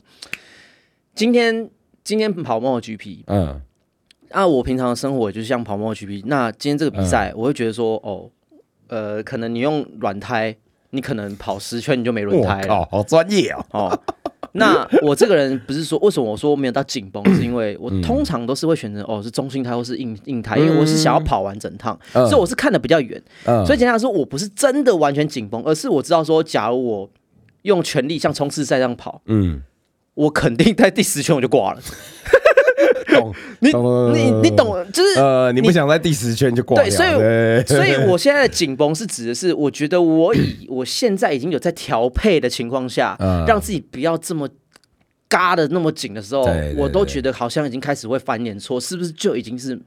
[1.14, 1.70] 今天
[2.02, 3.62] 今天跑 MotoGP 嗯
[4.30, 6.24] 啊，我平常的生活就是像跑 MotoGP。
[6.26, 8.28] 那今天这个比赛，我会觉得说哦，
[8.88, 10.56] 呃，可能你用软胎，
[10.90, 12.66] 你可能跑十圈你就没轮胎了。
[12.66, 13.64] 靠，好专业哦。
[13.70, 14.00] 哦，
[14.56, 23.20] 那我这个人不是说为什么我说没有到紧绷， 是因为我通常都是会选择哦是中性胎或是硬硬胎，因为我是想要跑完整趟，嗯所以我是看的比较远。
[23.46, 27.10] 嗯，所以简单来说，我不是真的完全紧绷，而是我知道说，假如我
[27.62, 29.62] 用全力像冲刺赛这样跑，嗯，
[30.14, 31.80] 我肯定在第十圈我就挂了。
[33.72, 44.48] 懂，你你你懂，就是呃，你不想在第十圈就挂掉，对，所以所以 我现在的紧绷是指的是，我觉得我以我现在已经有在调配的情况下，嗯让自己不要这么
[45.28, 46.46] 嘎的那么紧的时候，
[46.76, 49.78] 我都觉得好像已经开始会翻脸错，是不是就已经是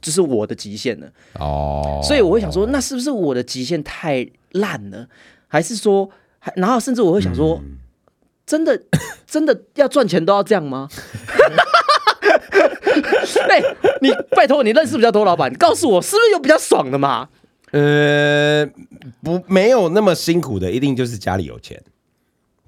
[0.00, 1.06] 就是我的极限了？
[1.38, 5.06] 哦，所以我会想说，那是不是我的极限太烂了，
[5.46, 7.78] 还是说，还然后甚至我会想说，嗯。
[8.48, 8.80] 真的
[9.26, 10.88] 真的要赚钱都要这样吗？
[13.48, 13.62] 哎、
[14.00, 17.28] 你拜托你认识比较多老板，你告诉我是不是有比较爽的嘛？
[17.70, 18.66] 呃，
[19.22, 21.82] 不，没有那么辛苦的，一定就是家里有钱。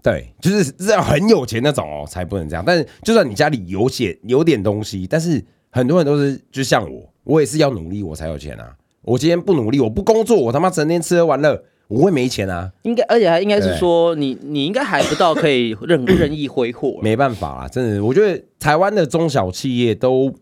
[0.02, 2.64] 对，就是这样很有钱那种哦，才不能这样。
[2.66, 8.74] 但是，就算你家里有些有点东西，但是很多人都是，就像我，我也是要努力我才有钱啊。
[9.02, 12.72] 我今天不努力，我不工作，我他妈整天吃喝玩乐，我会没钱啊。
[12.82, 17.00] 应该，而且还应该是说，你你应该还不到可以任任意挥霍了。
[17.02, 20.32] 没办法啦，真的，我觉得台湾的中小企业都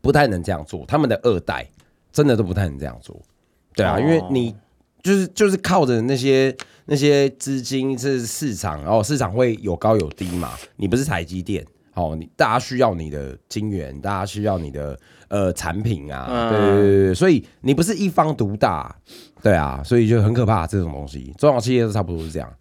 [0.00, 1.68] 不太能这样做，他们的二代
[2.12, 3.20] 真的都不太能这样做。
[3.74, 4.54] 对啊，哦因为你
[5.02, 6.54] 就是就是靠着那些
[6.86, 10.52] 那些资金是市场，然后市场会有高有低嘛。
[10.76, 11.64] 你不是台积电，
[11.94, 18.94] 哦，你大家需要你的晶圆，大家需要你的呃产品啊，嗯对对对对，所以你不是一方独大，
[19.42, 21.32] 对啊，所以就很可怕这种东西。
[21.38, 22.52] 中小企业都差不多是这样。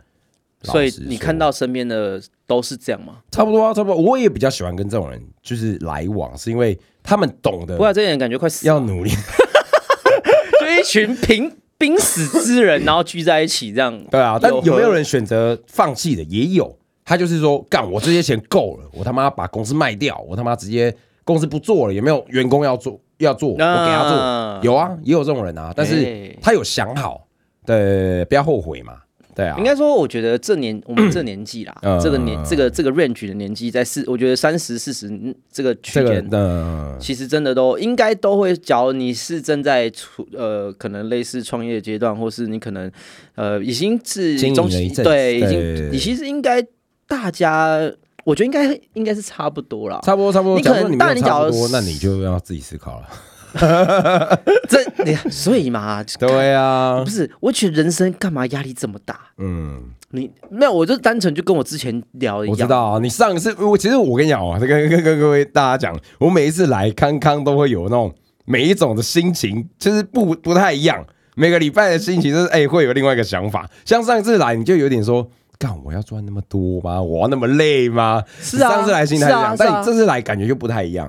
[0.64, 3.18] 所以你看到身边的都是这样吗？
[3.32, 4.02] 差不多啊，差不多。
[4.02, 9.12] 我也比较喜欢跟这种人就是来往，是因为他们懂得不然这些人感觉快死，要努力。
[10.60, 14.04] 就一群濒濒死之人，然后聚在一起这样。
[14.10, 16.24] 对啊，但有没有人选择放弃的？
[16.24, 16.78] 也有。
[17.06, 21.94] 他就是说，干我这些钱够了，我他妈把公司卖掉，我他妈直接公司不做了。
[21.94, 24.18] 也没有员工要做要做，我给他做？
[24.18, 25.74] 啊有啊，也有这种人啊。
[25.76, 27.28] 但是哎他有想好，
[27.66, 28.94] 对，不要后悔嘛。
[29.36, 35.08] 对啊应，该说，我觉得这年我们这年纪啦，嗯这个年这个这个 range 的年纪，在四，我觉得三十四十
[35.52, 38.58] 这个区这个间，嗯，其实真的都应该都会。
[38.58, 42.92] 假如你是正在处呃，可能类似创业阶段，或是你可能
[43.36, 46.66] 呃已经是经营中了一阵子对，已对对经对你其实应该
[47.08, 47.80] 大家，
[48.28, 50.02] 我觉得应该应该是差不多啦。
[50.04, 50.58] 差不多差不多。
[50.58, 53.08] 你可能大你没当然你假如有差不多，那你就要自己思考了。
[54.68, 59.18] 这你所以嘛，对啊不，是，我觉得人生干嘛压力这么大？
[59.38, 59.92] 嗯。
[60.12, 68.14] 你没有，我就单纯就跟我之前聊一样，我知道啊，你上一次我其实我跟你讲啊，这个跟跟各位大家讲，我每一次来康康都会有那种
[68.44, 71.06] 每一种的心情，就是不不太一样。
[71.36, 73.70] 每个礼拜的心情就是哎、会有另外一个想法。
[73.86, 77.02] 像上次来你就有点说，干我要赚那么多吗？
[77.02, 78.24] 我要那么累吗？
[78.40, 81.08] 是啊上次来心态是这样，但你这次来感觉就不太一样，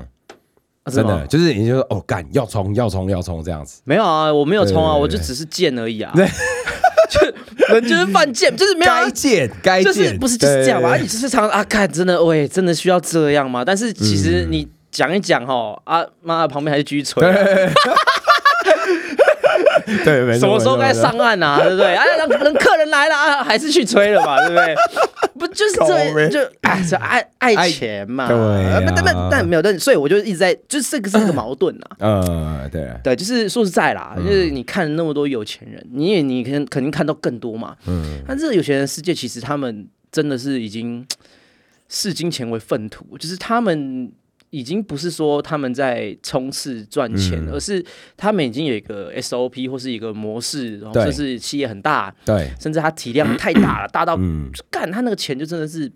[0.85, 3.81] 啊真的就是你就说哦干要冲要冲要冲这样子。
[3.85, 6.13] 没有啊，我没有冲啊，对对对我就只是贱而已啊。
[7.11, 10.97] 就人就是犯贱，就是没有啊该见该见，就是不是就是这样吧？
[10.97, 13.65] 你就是常常啊，看真的喂，真的需要这样吗？
[13.65, 17.33] 但是其实嗯你讲一讲哈啊，妈旁边还是继续吹啊、
[20.05, 20.93] 对，没错什么时候该？
[20.93, 21.61] 上岸啊？
[21.63, 21.95] 对不对？
[21.95, 24.75] 哎，让人客人来了啊，还是去吹了嘛，对不对？
[25.39, 28.27] 不就是靠这就哎，这爱爱钱嘛？
[28.27, 31.97] 对啊但但但没有，但所以我就一直在，就是这个是个矛盾啊。
[32.01, 37.77] 嗯，对，对，就是说实在啦，就是你看那么多有钱人，你也你肯肯定看到更多嘛。
[37.87, 41.07] 嗯，但这个有钱人世界，其实他们真的是已经
[41.89, 44.11] 视金钱为粪土，就是他们
[44.51, 47.53] 已经不是说他们在冲刺赚钱，嗯。
[47.53, 47.85] 而是
[48.17, 51.05] 他们已经有一个 SOP 或是一个模式，然后对。
[51.05, 55.91] 甚至企业很大，对，甚至它体量太大了， 大到嗯，干他那个钱就真的是，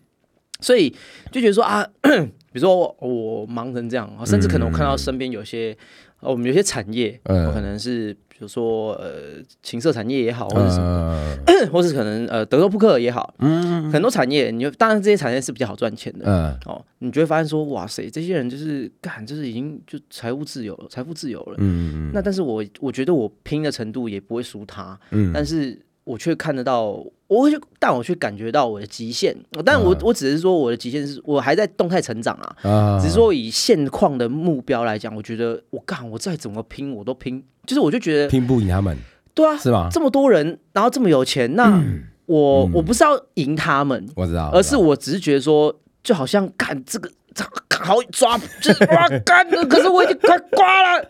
[0.61, 0.91] 所以
[1.31, 5.77] 就觉得说啊， 比如说我我忙成这样，甚至可能我看到身边有些。
[6.23, 16.25] 呃我们有些产业，嗯可能是比如说呃情色产业也好，或者什么，嗯 或是可能呃德州扑克也好，嗯很多产业，你就当然这些产业是比较好赚钱的。
[16.27, 21.57] 嗯，哦，你就会发现说，哇塞，这些人就是干，就是已经就财务自由了，财富自由了。
[21.59, 29.37] 嗯嗯那但是我我觉得我拼的程度也不会输他，嗯但是我却看得到，我会去，但我却感觉到我的极限。
[29.65, 32.57] 但我、嗯我只是说我的极限是我还在动态成长啊。
[32.69, 38.97] 啊，只是说以现况的目标来讲，我觉得我干，我再怎么拼我都拼，就是我就觉得，拼不赢他们
[39.35, 39.89] 对啊，是吧？
[39.91, 41.83] 这么多人，然后这么有钱，那
[42.27, 47.11] 我、我不是要赢他们，我知道，而是我只是觉得说，就好像干这个。
[47.35, 51.05] 这个好抓，就是哇干， 可是我已经快挂了，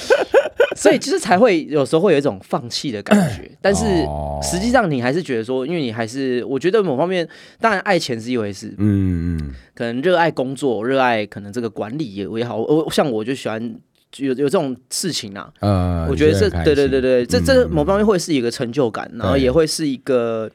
[0.76, 3.50] 所以就是才会有时候会有一种放弃的感觉。
[3.60, 7.28] 但是哦实际上你还是觉得说，因为你还是我觉得某方面，
[7.60, 9.54] 当然爱钱是一回事，嗯嗯。
[9.74, 13.60] 可能热爱工作，热爱可能这个管理也也好，我像我就喜欢
[14.18, 20.50] 有有这种事情啊，呃，我觉得是你很开对对对对，这这嗯某方面会是一个成就感，然后也会是一个，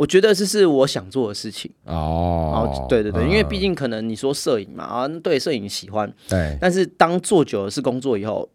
[0.00, 1.70] 我觉得这是我想做的事情。
[1.84, 6.56] 然哦后，对对对，因为毕嗯竟可能你说摄影嘛，啊，对摄影喜欢，对。
[6.58, 8.48] 但是当做久了是工作以后，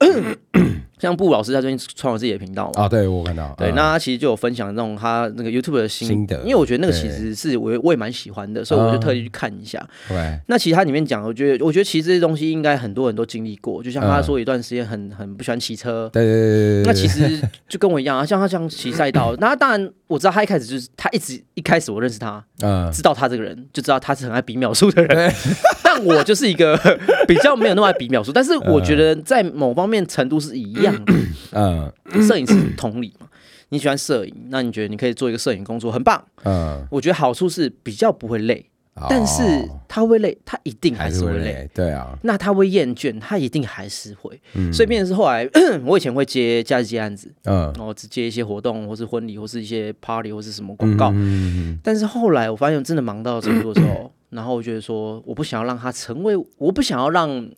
[1.00, 2.84] 像布老师他最近创了自己的频道嘛。
[2.84, 9.86] 啊，对我看到，对，嗯那他其实就有分享那种他那个 YouTube 的心心得因为我觉得那个其对实是我我也蛮喜欢的，所以我就嗯特意去看一下。
[10.08, 13.84] 对那其实它里面讲，我觉得，我觉得其实这些东西应该很多人都经历过。
[13.84, 18.26] 就像他嗯说，一段时间很很不喜欢骑车，对对对那其实 就跟我一样啊。
[18.26, 25.34] 像他像骑赛道，那当然我知道他一开始就是他一直一开始我认识他，嗯知道他这个人，就知道他是很爱比秒数的人。
[26.04, 26.78] 我就是一个
[27.28, 31.14] 比较没有那么爱比秒数，但是我觉得在某方面程度是一样的。
[31.52, 31.92] 嗯
[32.28, 33.28] 摄影师同理嘛，
[33.70, 36.24] 你喜欢摄影，那你觉得你可以做一个摄影工作，很棒。
[36.44, 38.66] 嗯，我觉得好处是比较不会累，
[39.10, 41.44] 但是哦他会累，他一定还还是会累。
[41.46, 44.38] 累，对啊，那他会厌倦，他一定还是会。
[44.56, 45.48] 嗯所以变成是后来，
[45.86, 51.12] 我以前会接假日接案子，嗯然后只接一些活动，或是婚礼，或是一些 party，或是什么广告。
[51.16, 57.50] 嗯但是后来我发现真的忙到程度的时候，然后我觉得说，我不想要让他成为，我不想要让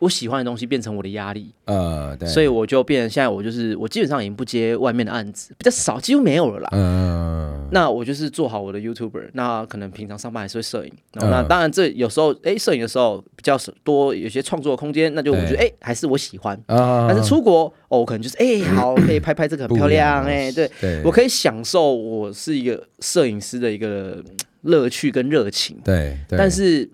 [0.00, 6.68] 我喜欢的东西变成我的压力，呃对，所以我就变成现在我就是我基本上已经不接外面的案子，比较少，几乎没有了啦。
[6.72, 21.00] 嗯那我就是做好我的 YouTuber，那可能平常上班还是会摄影，然后那嗯当然这有时候哎摄影的时候比较少多有些创作的空间，那就我觉得哎还是我喜欢，啊，但是出国哦我可能就是哎好可以拍拍这个很漂亮哎对对。
[21.04, 24.24] 我可以享受我是一个摄影师的一个嗯
[24.62, 26.36] 乐趣跟热情，对，对。
[26.36, 26.88] 但是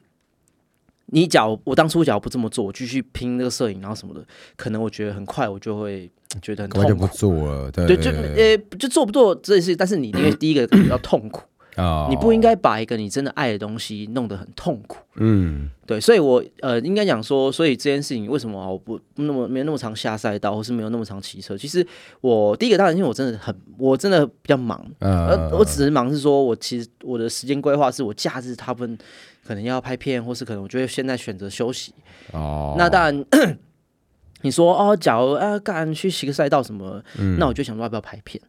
[1.06, 4.24] 你假如我当初假如不这么做，我继续拼那个摄影然后什么的，
[4.56, 6.10] 可能我觉得很快我就会
[6.42, 7.06] 觉得很痛苦就不。
[7.08, 11.42] 做了，对对，就呃，就做不做这件事，但是你因为第一个比较痛苦，
[11.76, 14.98] 啊，你不应该把一个你真的爱的东西弄得很痛苦。
[15.14, 21.56] 嗯对，所以我呃应该讲说，所以这件事情为什么我不那么没有那么常下赛道，或是没有那么常骑车？
[21.56, 21.86] 其实
[22.20, 28.98] 我第一个当然因为我真的很，我真的比较忙，呃，呃我只是忙是说我其实我的时间规划是我假日他们
[29.46, 31.94] 可能要拍片，或是可能我就会现在选择休息。
[32.32, 33.24] 哦，那当然。
[34.42, 37.02] 你说哦，假如啊干去骑个赛道什么，
[37.38, 38.40] 那我就想说要不要拍片，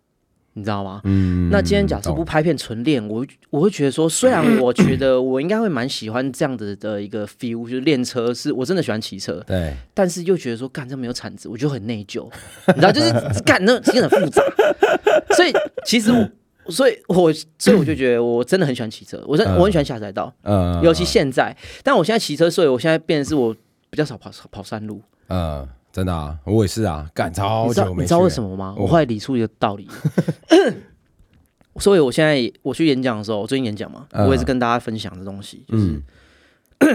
[0.57, 0.99] 你知道吗？
[1.05, 12.29] 嗯那今天假设不拍片纯练，我我会觉得说，虽然我觉得我应该会蛮喜欢这样子的一个 feel，就是练车是我真的喜欢骑车，对但是又觉得说干这没有产值，我就很内疚，
[12.67, 13.13] 你知道，就是
[13.45, 14.41] 干那其实很复杂，
[15.35, 15.53] 所以
[15.85, 16.29] 其实我。
[16.69, 21.55] 所以我，所以我就觉得我真的很喜欢骑车，我真我很喜欢下赛道，嗯尤其现在。
[21.81, 23.55] 但我现在骑车，所以我现在变成是我
[23.89, 25.01] 比较少跑跑山路。
[25.29, 25.65] 嗯
[25.97, 28.75] 真的啊，我也是啊，干超你知道久没你知道为什么吗？
[28.77, 29.89] 哦我后来理出一个道理，
[31.77, 34.27] 所以我现在我去演讲的时候，我最近演讲嘛，嗯。
[34.27, 35.99] 我也是跟大家分享的东西，就是、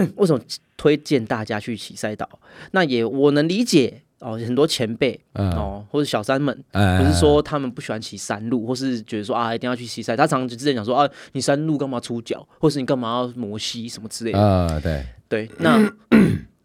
[0.15, 0.41] 为什么
[0.77, 2.29] 推荐大家去骑赛道。
[2.71, 5.51] 那也我能理解哦，很多前辈嗯。
[5.51, 14.39] 哦或者小三们，哎不是说他们不喜欢骑山路，或是觉得说啊一定要去骑赛，他常常就之前讲说啊你山路干嘛出脚，或是你干嘛要磨膝什么之类的。
[14.41, 15.05] 啊对。
[15.27, 15.79] 对，那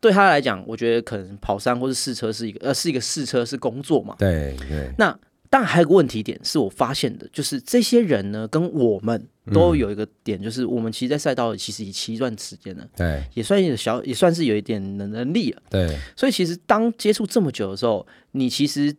[0.00, 4.14] 对他来讲，我觉得可能跑山或是试车是一个呃是一个试车是工作嘛。
[4.18, 5.18] 对对那
[5.50, 15.62] 当然还有个问题点是我发现的，就是这些人呢跟我们都有一个点，就是我们其实，在赛道其实已骑一段时间了，对也算有小也算是有一点能能力了。
[15.70, 18.94] 对所以其实当接触这么久的时候，你其实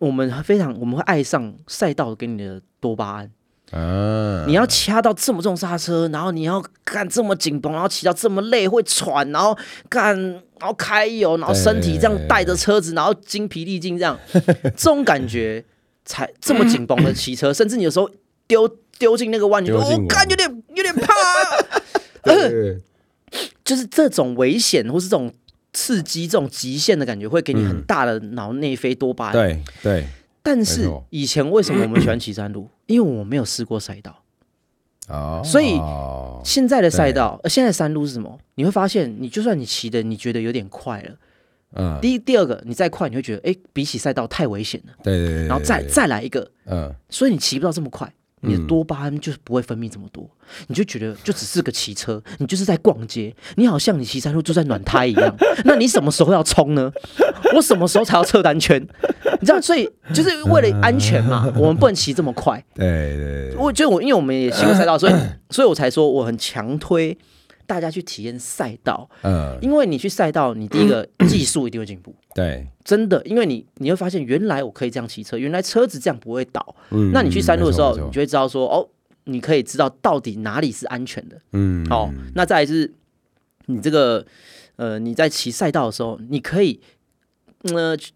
[0.00, 3.30] 我们非常我们会爱上赛道给你的多巴胺。
[3.72, 9.56] 嗯你要掐到这么重刹车，然后你要干这么紧绷，然后骑到这么累会喘，然后
[9.88, 10.16] 干，
[10.58, 15.64] 然后开油，然后身体这样带着车子，然后精疲力尽这样，这种感觉
[16.04, 18.08] 才这么紧绷的骑车，甚至你有时候
[18.46, 21.12] 丢丢进那个弯，你就我干有点有点怕。
[23.64, 25.32] 就是这种危险或是这种
[25.72, 29.32] 刺激、这种极限的感觉，会给你很大的脑内啡多巴胺。
[29.32, 30.06] 对对
[30.46, 32.68] 但是以前为什么我们喜欢骑山路？
[32.86, 34.22] 因为我没有试过赛道。
[35.08, 38.38] 哦，所以哦现在的赛道，呃，现在山路是什么？
[38.54, 41.10] 你会发现，你就算你骑的你觉得有点快了，
[41.74, 44.92] 嗯，第一、第二个，你再快，你会觉得，哎，比起赛道太危险了。
[45.02, 50.28] 对对对，然后再，再来一个，嗯，所以你骑不到这么快，你的多巴胺就是不会分泌这么多，
[50.68, 55.34] 你就觉得就只是个骑车，你就是在逛街，你好像你骑山路就在暖胎一样。
[55.64, 56.92] 那你什么时候要冲呢？
[57.54, 58.80] 我什么时候才要撤单圈？
[59.40, 62.62] 你知道，所以就是为了安全嘛，我们不能骑这么快。
[62.74, 65.14] 对对对，我觉得我因为我们也骑过赛道，所以
[65.50, 67.16] 所以我才说我很强推
[67.66, 72.14] 大家去体验赛道，嗯，因为你去赛道，你第一个 技术一定会进步。
[72.34, 76.74] 对，真的，因为你你会发现，原来我可以这样骑车，原来车子这样不会倒。
[76.90, 78.88] 嗯那你去山路的时候，你就会知道说，哦，
[79.24, 81.40] 你可以知道到底哪里是安全的。
[81.52, 82.92] 嗯，哦，那再来是，
[83.66, 84.24] 你这个
[84.76, 86.80] 呃，你在骑赛道的时候，你可以
[87.72, 88.12] 呃去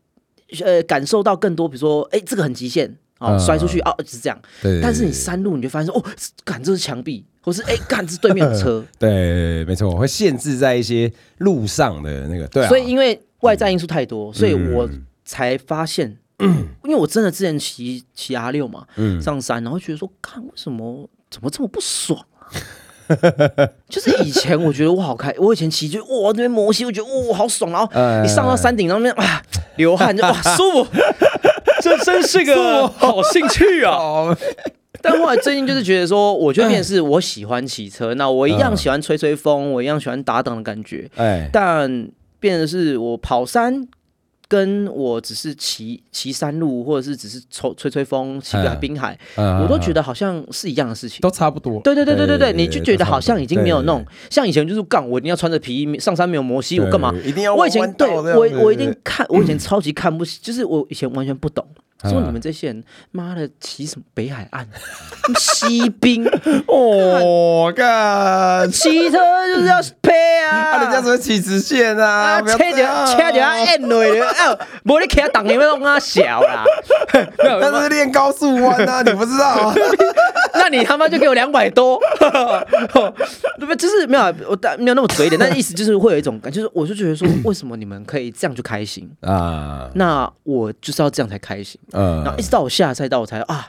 [0.63, 2.97] 呃感受到更多，比如说，哎，这个很极限。
[3.21, 4.39] 哦，嗯摔出去哦，就是这样。
[4.61, 6.05] 对，对但是你山路，你就发现说，哦，
[6.45, 8.85] 干这是墙壁，或是哎，干这是对面的车。
[8.99, 22.49] 对，没错，会限制在一些路上的那个，对啊，所以因为外在因素太多，所以我嗯才发现， 因为我真的之前骑骑 R 六嘛，嗯上山，然后觉得说，看为什么怎么这么不爽啊？
[23.89, 29.43] 就是以前我觉得我好开，我以前骑就哇那边摩西，我觉得哇好爽，然后呃一上到山顶，然后那边啊
[29.77, 30.87] 流汗就哇舒服，
[31.83, 33.93] 这真是个 好兴趣啊！
[33.97, 34.37] 哦，
[35.03, 38.77] 但后来最近就是觉得说，我就变成是我喜欢骑车，那我一样嗯。
[38.77, 43.87] 喜欢吹吹风，我一样喜欢打挡的感觉，哎，但变的是我跑山，
[44.51, 48.81] 跟我只是骑骑山路，或者是只是抽吹吹风、骑个嗯。
[48.81, 51.21] 滨海，嗯我都觉得好像是一样的事情。
[51.21, 57.15] 都差不多，对对对对对对，你就觉得好像已经没有那种像以前就是杠，我一定要穿着皮衣上山没有摩西，我干嘛？
[57.25, 61.65] 一定要我以前弯对我我一定看，我以前超级看不起，就是我以前完全不懂，
[62.03, 62.83] 嗯说你们这些人
[63.13, 64.67] 妈的骑什么北海岸、
[65.39, 66.27] 西滨，
[66.67, 69.19] 哦，干， 骑车
[69.55, 70.11] 就是要配
[70.47, 72.41] 啊，啊，人家怎么起直线啊？
[72.41, 73.07] 啊，不要车就这样。
[73.07, 73.81] 车就要按
[74.49, 76.65] 啊，无你骑当年要弄啊小啦，
[77.39, 79.75] 没有，那是练高速弯啊，你不知道啊？
[80.55, 81.99] 那你他妈就给我两百多，
[83.59, 83.75] 对 不？
[83.77, 89.11] 就是没有啊，我但没有那么嘴脸，但意思就是会有一种感，就是我就觉得说， 为什么你们可以这样就开心？
[89.23, 91.81] 啊，那我就是要这样才开心。
[91.93, 93.69] 嗯然后一直到我下赛道，我才啊，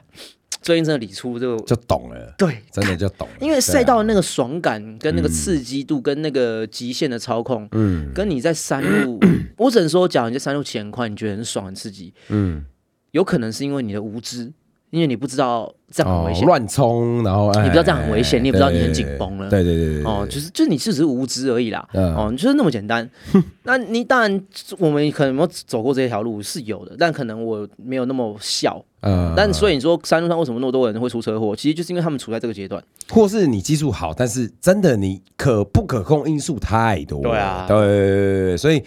[0.61, 9.19] 最近真的理出就就懂了，对，真的就懂了，因为赛道的那个爽感跟那个刺激度跟那个极限的操控，嗯跟你在山路，
[9.57, 12.63] 我只能说，讲你在山路骑很快，你觉得很爽很刺激，嗯，
[13.11, 14.51] 有可能是因为你的无知，
[14.91, 16.43] 因为你不知道这样很危险。
[16.43, 23.09] 哦乱冲，然后你不知道这样很危险哎你也不知道你很对紧绷了对对对哦，就是就是你就只是无知而已啦，嗯哦，就是那么简单。
[23.63, 24.45] 那你当然，
[24.77, 28.83] 我们可能有没有走过这条路是有的，但可能我没有那么笑。
[29.01, 31.55] 嗯但所以你说山路上为什么那么多人会出车祸？
[31.55, 32.83] 其实就是因为他们处在这个阶段。
[33.09, 37.29] 或是你技术好，但是真的你可不可控因素太多了。
[37.29, 38.83] 对啊对所以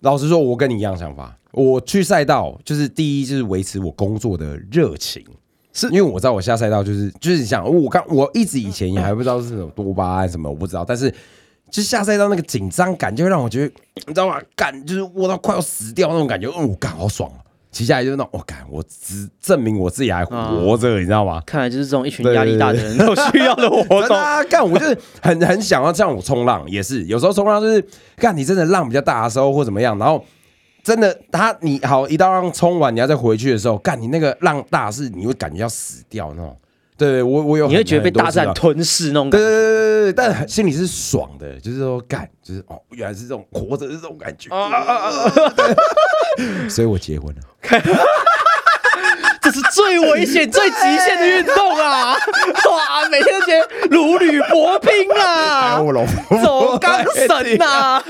[0.00, 1.36] 老实说，我跟你一样想法。
[1.52, 5.24] 我去赛道，就是第一就是维持我工作的热情，
[5.72, 11.12] 是因为我知道我下赛道就是就是想我刚我一直以前也还不知道是什么多巴胺什么，我不知道，但是。
[11.70, 14.40] 就下赛道那个紧张感，就会让我觉得，你知道吗？
[14.56, 17.38] 感就是握到快要死掉那种感觉，嗯，我干好爽哦！
[17.72, 21.40] 骑下来就是那种，我、干，我只证明我自己还活着，你知道吗？
[21.46, 24.16] 看来就是这种一群压力大的人都需要的活动。
[24.16, 27.84] 啊，干我就是很很想要这样我冲浪也是，有时候冲浪就是
[28.16, 30.24] 干你真的浪比较大的时候或怎么样，然后
[30.82, 36.56] 真的他你好一道浪冲完，你要再回去的时候，干你那个浪大是你会感觉要死掉那种。
[37.00, 39.54] 对，我我有你会觉得被大战次啊吞噬那种对感觉。
[39.54, 45.32] 对对对对，但心里是爽的，就是说干，就是哦，原来是这种活着是这种感觉，啊
[46.68, 47.40] 所以我结婚了。
[49.42, 52.12] 这是最危险、最极限的运动啊！
[52.68, 55.80] 哇，每天都觉得如履薄冰啊，
[56.44, 58.02] 走钢绳呐，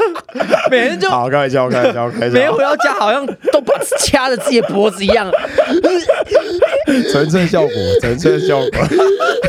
[0.68, 5.31] 每天就好，开玩笑，开玩笑，开玩笑每天回到家好像都把掐着自己的脖子一样。
[7.12, 8.70] 纯粹效果， 纯粹效果。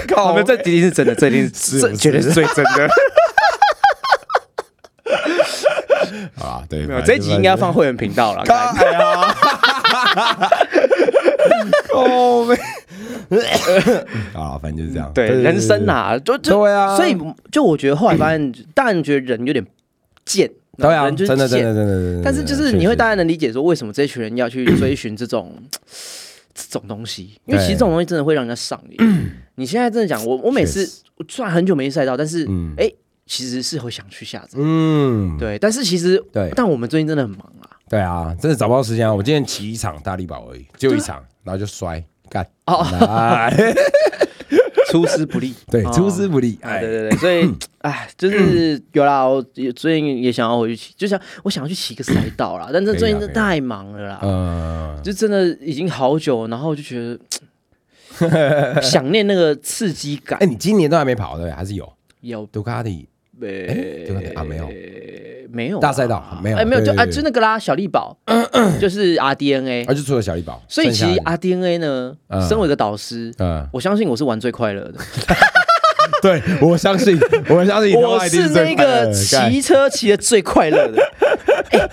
[0.08, 2.89] 靠 我们这一定是真的，这一定是绝对是最真的。
[6.39, 8.43] 啊，对，没有这一集应该要放会员频道了。
[8.43, 9.36] 看哎呀，
[11.93, 13.37] 哦，没
[14.33, 15.12] 啊，反正就是这样。
[15.13, 17.15] 对，人生，啊，就就对啊所以
[17.52, 19.65] 就我觉得后来发现， 当然觉得人有点
[20.25, 22.21] 贱，对啊，真的，真贱的，真的，真的。
[22.23, 25.56] 但是就是你会大大概能理解说，为什么这群人要去追寻这种
[26.54, 28.97] 这种东西，因为其实对这种东西真的会让人家上瘾。
[29.56, 30.85] 你现在真的讲，我我每次
[31.27, 32.91] 虽然很久没去赛道，但是嗯哎，
[33.25, 34.58] 其实是会想去下载。
[34.58, 37.69] 嗯，对，但是其实对但我们最近真的很忙啊。
[37.89, 39.13] 对啊，真的找不到时间啊！
[39.13, 42.45] 我今天骑一场大力宝而已，就一场， 然后就摔干。
[42.65, 43.73] 哦哎
[44.92, 45.92] 出师不利， 对，哦。
[45.94, 57.17] 出师不利，啊，哎，对对对，所以 哎，就是有啦，我也最近也想要回去骑，就想我想要去骑个赛道啦，但是最近真的太忙了啦，嗯，就真的已经好久，然后我就觉得
[58.81, 60.37] 想念那个刺激感。
[60.39, 60.46] 哎，。
[60.46, 61.50] 你今年都还没跑对？
[61.50, 61.92] 还是有？
[62.21, 62.46] 有。
[62.52, 63.08] 杜卡迪
[63.39, 64.06] 没。
[64.08, 64.67] 杜卡迪啊没有
[65.54, 68.17] 没有啊大赛道没有哎没有就啊就那个啦，小力宝
[68.79, 72.47] 就是 RDNA，啊，就除了小力宝，所以其实剩下的 RDNA 呢，嗯。
[72.47, 74.93] 身为一个导师，嗯，我相信我是玩最快乐的。
[76.21, 77.17] 对我相信，
[77.49, 81.02] 我相信我是那个骑车骑的最快乐的，
[81.71, 81.89] 哎、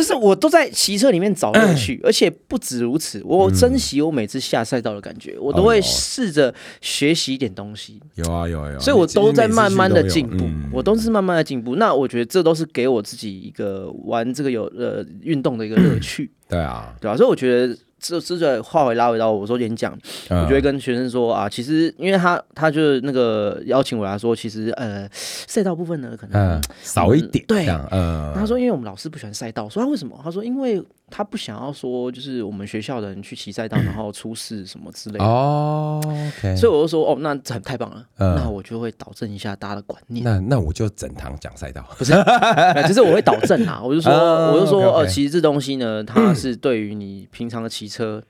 [0.00, 11.76] 就是我都在骑车里面找乐趣，而且不止如此，我珍惜我每次下赛道的感觉，我都会试着学习一点东西，有啊有啊有啊，所以我都在慢慢的进步，嗯我都是慢慢的进步。
[11.76, 17.76] 那我觉得这都是给我自己一个玩这个有呃运动的一个乐趣，对啊，对啊、所以我觉得。
[18.00, 19.96] 这这个话回拉回到我说演讲，
[20.30, 27.66] 我我就会跟学生说啊，其实因为他他就是那个邀请我来说，其实呃赛道部分呢可能嗯少一点，对
[28.34, 35.24] 他说：“因为我们老师不喜欢赛道。”我说：“他为什么？”他说：“因为他不想要说，就是我们学校的人去骑赛道，然后出事什么之类的。
[35.24, 36.00] 哦
[36.56, 38.06] 所以我就说：“哦，那这很太棒了。
[38.18, 42.12] 嗯那我就会导正一下大家的观念，那那我就整堂讲赛道，不是
[42.86, 43.82] 就是我会导正啊。
[43.82, 48.22] 我就说，哦我就说呃，其实这东西呢，它是对于你平常的骑车，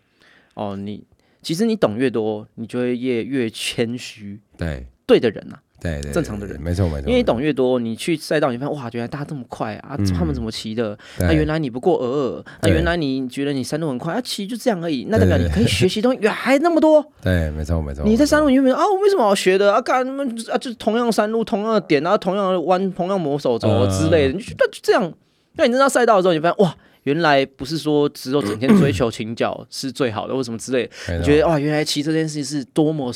[0.55, 1.05] 哦，你
[1.43, 5.63] 其实你懂越多，你就会越越谦虚，对对的人啊。
[5.81, 9.97] 对对，正常的人没错没错，因为你懂越多，你去赛道，你发现哇，原来大家这么快啊！
[9.99, 10.97] 嗯他们怎么骑的？
[11.19, 15.07] 对啊，原来你不过尔尔，那，原来你觉得你山路很快，啊，其实就这样而已。
[15.09, 17.05] 那代表你可以学习东西，原来还那么多。
[17.23, 19.81] 对没错没错，你在山路路里面啊，我为什么要学的啊？
[19.81, 20.23] 干什么
[20.53, 25.13] 啊，就是同样山路，同样的点，然后同样的弯，同样磨手肘嗯之类的，你就就这样。
[25.55, 26.75] 那你知道赛道的时候，你发现哇，
[27.05, 31.19] 原来不是说只有整天追求倾角是最好的，或什么之类的。
[31.19, 33.13] 你觉得哇，原来骑这件事情是多么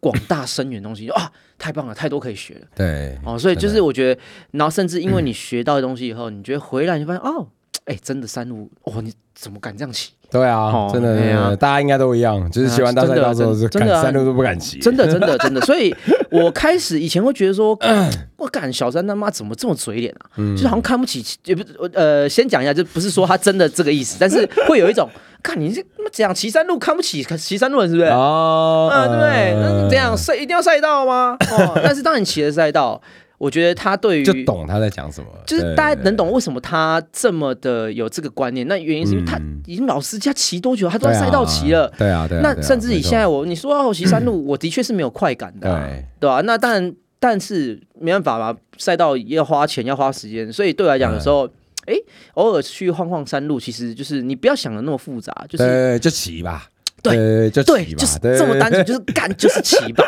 [0.00, 1.32] 广大深远的东西啊！
[1.58, 2.66] 太棒了，太多可以学了。
[2.76, 4.20] 对哦，所以就是我觉得，
[4.52, 7.48] 然后甚至因为你学到的东西以后，你觉得回来你发现哦，
[7.88, 10.10] 哎，真的山路，哦，你怎么敢这样骑？
[10.30, 15.60] 对啊哦，真的对啊大家应该都一样，就是骑完大赛道之后是真的山路都不敢骑，真的，真的，真的。
[15.64, 15.94] 所以
[16.30, 17.78] 我开始以前会觉得说，
[18.36, 20.36] 我干小三他妈怎么这么嘴脸啊？
[20.36, 25.08] 就是好像看不起，也不是呃，先讲一下，就不是说他真的这个意思，但是会有一种，
[25.42, 28.08] 看你这他妈讲骑山路看不起骑山路人是不是？
[28.10, 29.54] 哦，啊，对不对？
[29.54, 31.38] 那嗯这样赛一定要赛道吗？
[31.52, 33.00] 哦，但是当你骑了赛道，
[33.38, 38.66] 我觉得他对于就懂他在讲什么，就是大家能懂为什么他这么的有这个观念。
[38.68, 40.88] 那原因是因为他嗯已经老司机，他骑多久？
[40.88, 41.90] 他都在赛道骑了。
[41.96, 51.48] 对啊对啊，那甚至以没错现在我你说要我骑山路，我的确是没有快感的啊、对对吧、那当然，但是没办法嘛，赛道要花钱，要花时间，所以对我来讲，有时候。
[51.86, 51.94] 哎，
[52.34, 56.68] 偶尔去晃晃山路，其实就是你不要想的那么复杂，就是对就骑吧，
[57.02, 60.04] 对对就是这么单纯，就是干就是骑吧。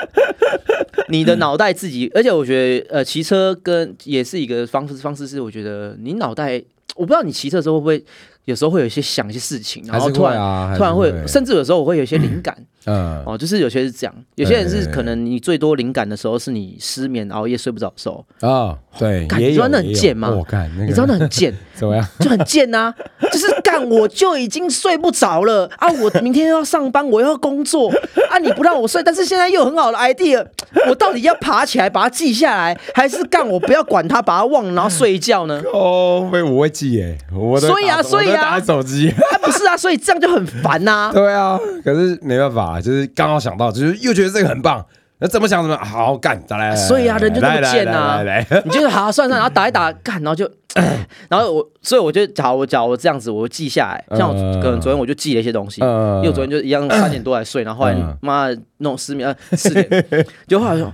[1.08, 6.62] 你的脑袋自己，而且我觉得，呃，骑车跟也是一个方式，方式是我觉得你脑袋，
[6.94, 8.04] 我不知道你骑车的时候会不会
[8.44, 12.54] 有时候会有一些想一些事情，然后突然、啊，突然会，甚至有时候我会有一些灵感。
[12.58, 22.06] 嗯哦，就是有些是这样，有些人是可能你最多灵感的时候是你失眠、熬夜睡不着的时候，啊，对，干也有你知道那很贱吗我看那个你知道那很贱， 怎么样？
[22.20, 22.92] 就很贱呐、
[23.30, 27.90] 就是干我就已经睡不着了啊，我明天要上班，我要工作
[28.30, 30.44] 啊，你不让我睡，但是现在又有很好的 idea，
[30.88, 35.62] 我到底要爬起来把它记下来，还是干我不要管它，把它忘了，然后睡一觉呢？
[35.72, 39.10] 哦，会我会记耶，我都所以啊所以啊打手机。
[39.10, 44.84] 啊，不是啊，所以这样就很烦呐、 对啊，可是没办法，就是刚好想到，就是又觉得这个很棒，
[45.18, 46.76] 那怎么想怎么好干，再来。
[46.76, 48.16] 所以啊人就这么贱啊。
[48.16, 48.62] 来来来来。
[48.66, 50.50] 你就是好好算算，然后打一打干，然后就，
[51.30, 54.16] 然后我，所以我就假如我假如我这样子，我就记下来。
[54.16, 60.06] 像我嗯可能昨天我就记了一些东西，嗯因为我昨天就一样三点多来睡，然后后来嗯妈的弄失眠，呃四点，
[60.46, 60.92] 就后来说，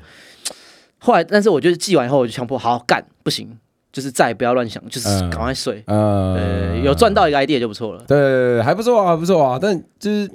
[0.99, 3.57] 后来但是我就是记完以后我就强迫好好干，不行，
[3.97, 5.82] 就是再也不要乱想，就是嗯赶快睡。
[5.86, 8.05] 呃呃，有赚到一个 idea 就不错了。
[8.07, 9.59] 对还不错啊，还不错啊。
[9.59, 10.30] 但就是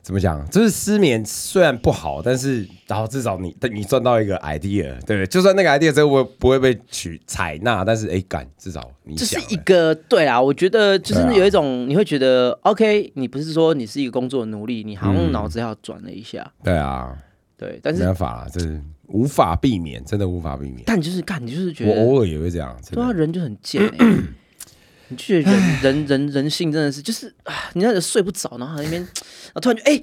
[0.00, 5.26] 怎么讲，就是失眠虽然不好，但是然后至少你你赚到一个 idea，对不对？
[5.26, 17.14] 就算那个 idea 最后不会不会被取采纳，但是哎，敢至少你这是一个对啊，我觉得就是有一种你会觉得 OK，你不是说你是一个工作的奴隶，你好像嗯脑子要转了一下，对啊，
[17.58, 20.82] 对，但没是办法啊，这是无法避免，真的无法避免。
[20.86, 23.14] 但你就是干，你就是觉得我偶尔也会这样，真对啊，的。
[23.14, 24.06] 人就很贱哎、
[25.08, 29.02] 你就觉得人人人人性真的是就是啊，你那个睡不着，然后在那边，
[29.52, 30.02] 然后突然就哎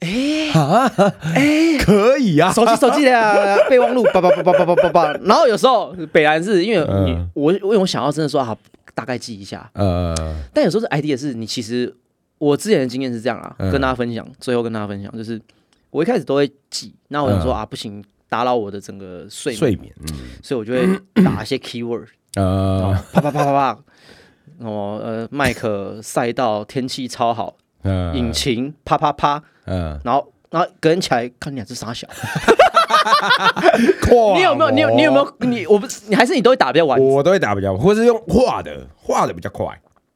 [0.00, 0.86] 哎啊，
[1.34, 7.30] 哎，可以啊，手机手机的备忘录，叭叭叭叭叭叭叭叭，然后有时候北兰是因为你、嗯。
[7.34, 8.56] 我因为我想要真的说啊
[8.94, 10.14] 大概记一下，呃，
[10.52, 11.94] 但有时候是 idea 是你其实
[12.38, 13.70] 我之前的经验是这样啊，嗯。
[13.70, 15.40] 跟大家分享，最后跟大家分享就是
[15.90, 20.06] 我一开始都会记，那我想说、啊，不行，打扰我的整个睡眠，睡眠，嗯，
[20.42, 22.06] 所以我就会 打一些 keyword，
[22.36, 23.78] 呃，啪啪啪啪啪，
[24.64, 28.14] 哦呃，麦克赛道天气超好，呃。
[28.14, 32.06] 引擎啪啪啪，嗯，然后然后隔天起来看你俩是傻小，
[34.02, 39.66] 跨你有没有你有你有没有你我不是你还是你都会打比较晚，我都会打比较，或是用画的，画的比较快，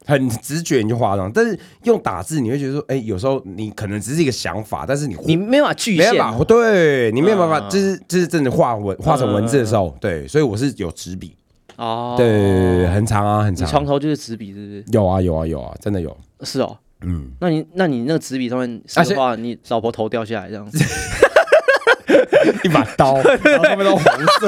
[0.05, 1.31] 很直觉你就画上。
[1.31, 6.11] 但是用打字，你会觉得说，哎、有时候你可能只是一个想法，但是你你没办法具现。
[6.13, 11.35] 没办法，对你没有办法，嗯就是就是真的画文画成文字的时候，对，所以我是有纸笔，
[11.77, 13.67] 哦，对对对对，很长啊，很你长。
[13.67, 14.83] 床头就是纸笔是不是？
[14.91, 19.09] 有啊有啊有啊，真的有，是哦，嗯，那你那你那个纸笔上面啊是。
[19.11, 20.77] 的话，你老婆头掉下来这样子，
[22.63, 24.03] 一把刀， 然后上面都红
[24.39, 24.47] 色，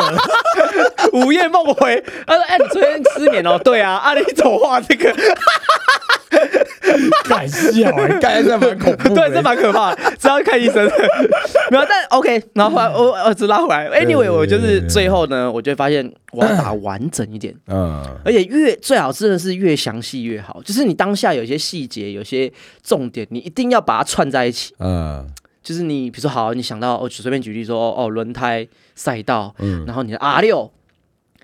[1.26, 3.58] 午夜梦回，他说：“哎、你昨天失眠哦？
[3.64, 5.14] 对啊，啊，你怎么画这个？
[7.28, 10.86] 敢笑哎， 干这蛮恐怖的，对，这蛮可怕的，只要看医生。
[11.72, 22.52] 没有，但 OK，然后后来我儿子拉回来，Anyway，我就是最后呢，我就会发现我要 打完整一点，嗯而且越最好真的是越详细越好，就是你当下有些细节、有些
[22.84, 24.74] 重点，你一定要把它串在一起。
[24.80, 25.26] 嗯
[25.64, 28.66] 就是你比如说好，你想到我随便举例说哦轮胎
[28.96, 30.72] 赛道，嗯然后你的 R 六。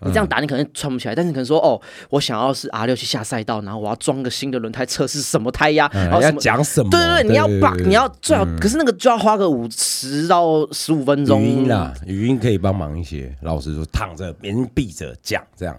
[0.05, 1.79] 你这样打，你可能穿不起来，但是你可能说，哦，
[2.09, 6.89] 我想要是 R 六去下赛道，然后我要装个新的轮胎测试什么胎压，然后什么讲什么？
[6.89, 11.41] 对对对，你要把你要最好，可是那个就要花个五十到十五分钟。
[11.41, 13.33] 语音啦，语音可以帮忙一些。
[13.41, 15.77] 老实说，躺着别人闭着讲这样，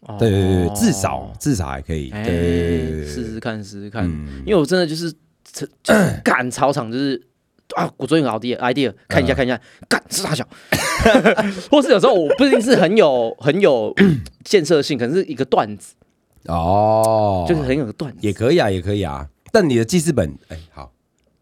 [0.00, 2.10] 哦对对对，对至少至少还可以。
[2.10, 4.04] 对试试看，试试看。
[4.06, 5.12] 嗯因为我真的就是
[5.52, 5.68] 就是
[6.24, 7.20] 赶操场，就是
[7.76, 10.46] 啊，我昨天有 idea idea，看一下嗯看一下，干是大小，
[11.70, 13.92] 或是有时候我不一定是很有很有
[14.44, 15.94] 建设性，可能是一个段子，
[16.46, 18.18] 哦，就是很有个段子。
[18.20, 19.26] 也可以啊，也可以啊。
[19.50, 20.92] 但你的记事本，哎，好，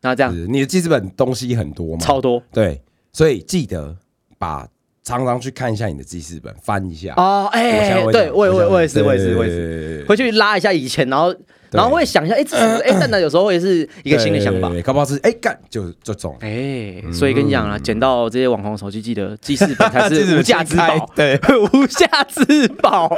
[0.02, 1.98] 那这样是你的记事本东西很多嘛？
[1.98, 2.80] 超多对，
[3.12, 3.96] 所以记得
[4.38, 4.68] 把
[5.02, 7.14] 常常去看一下你的记事本，翻一下。
[7.16, 11.34] 哦，我现在哎，会对我也我也是我也是我也是，回去拉一下以前，然后
[11.72, 14.76] 然后会想一下，哎，这是哎，但呢有时候也是一个新的想法对。
[14.76, 16.36] 对对搞不好是哎干就就中。
[16.40, 21.40] 哎、所以跟你讲啊，捡到这些网红手机，记得记事本才是 无价之宝，对，
[21.72, 23.08] 无价之宝。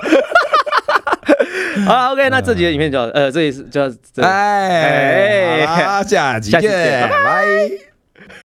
[1.86, 4.28] 好，OK，那这集的影片就到呃，这里是就到这里。
[4.28, 7.93] 哎，哎好下集见，拜拜。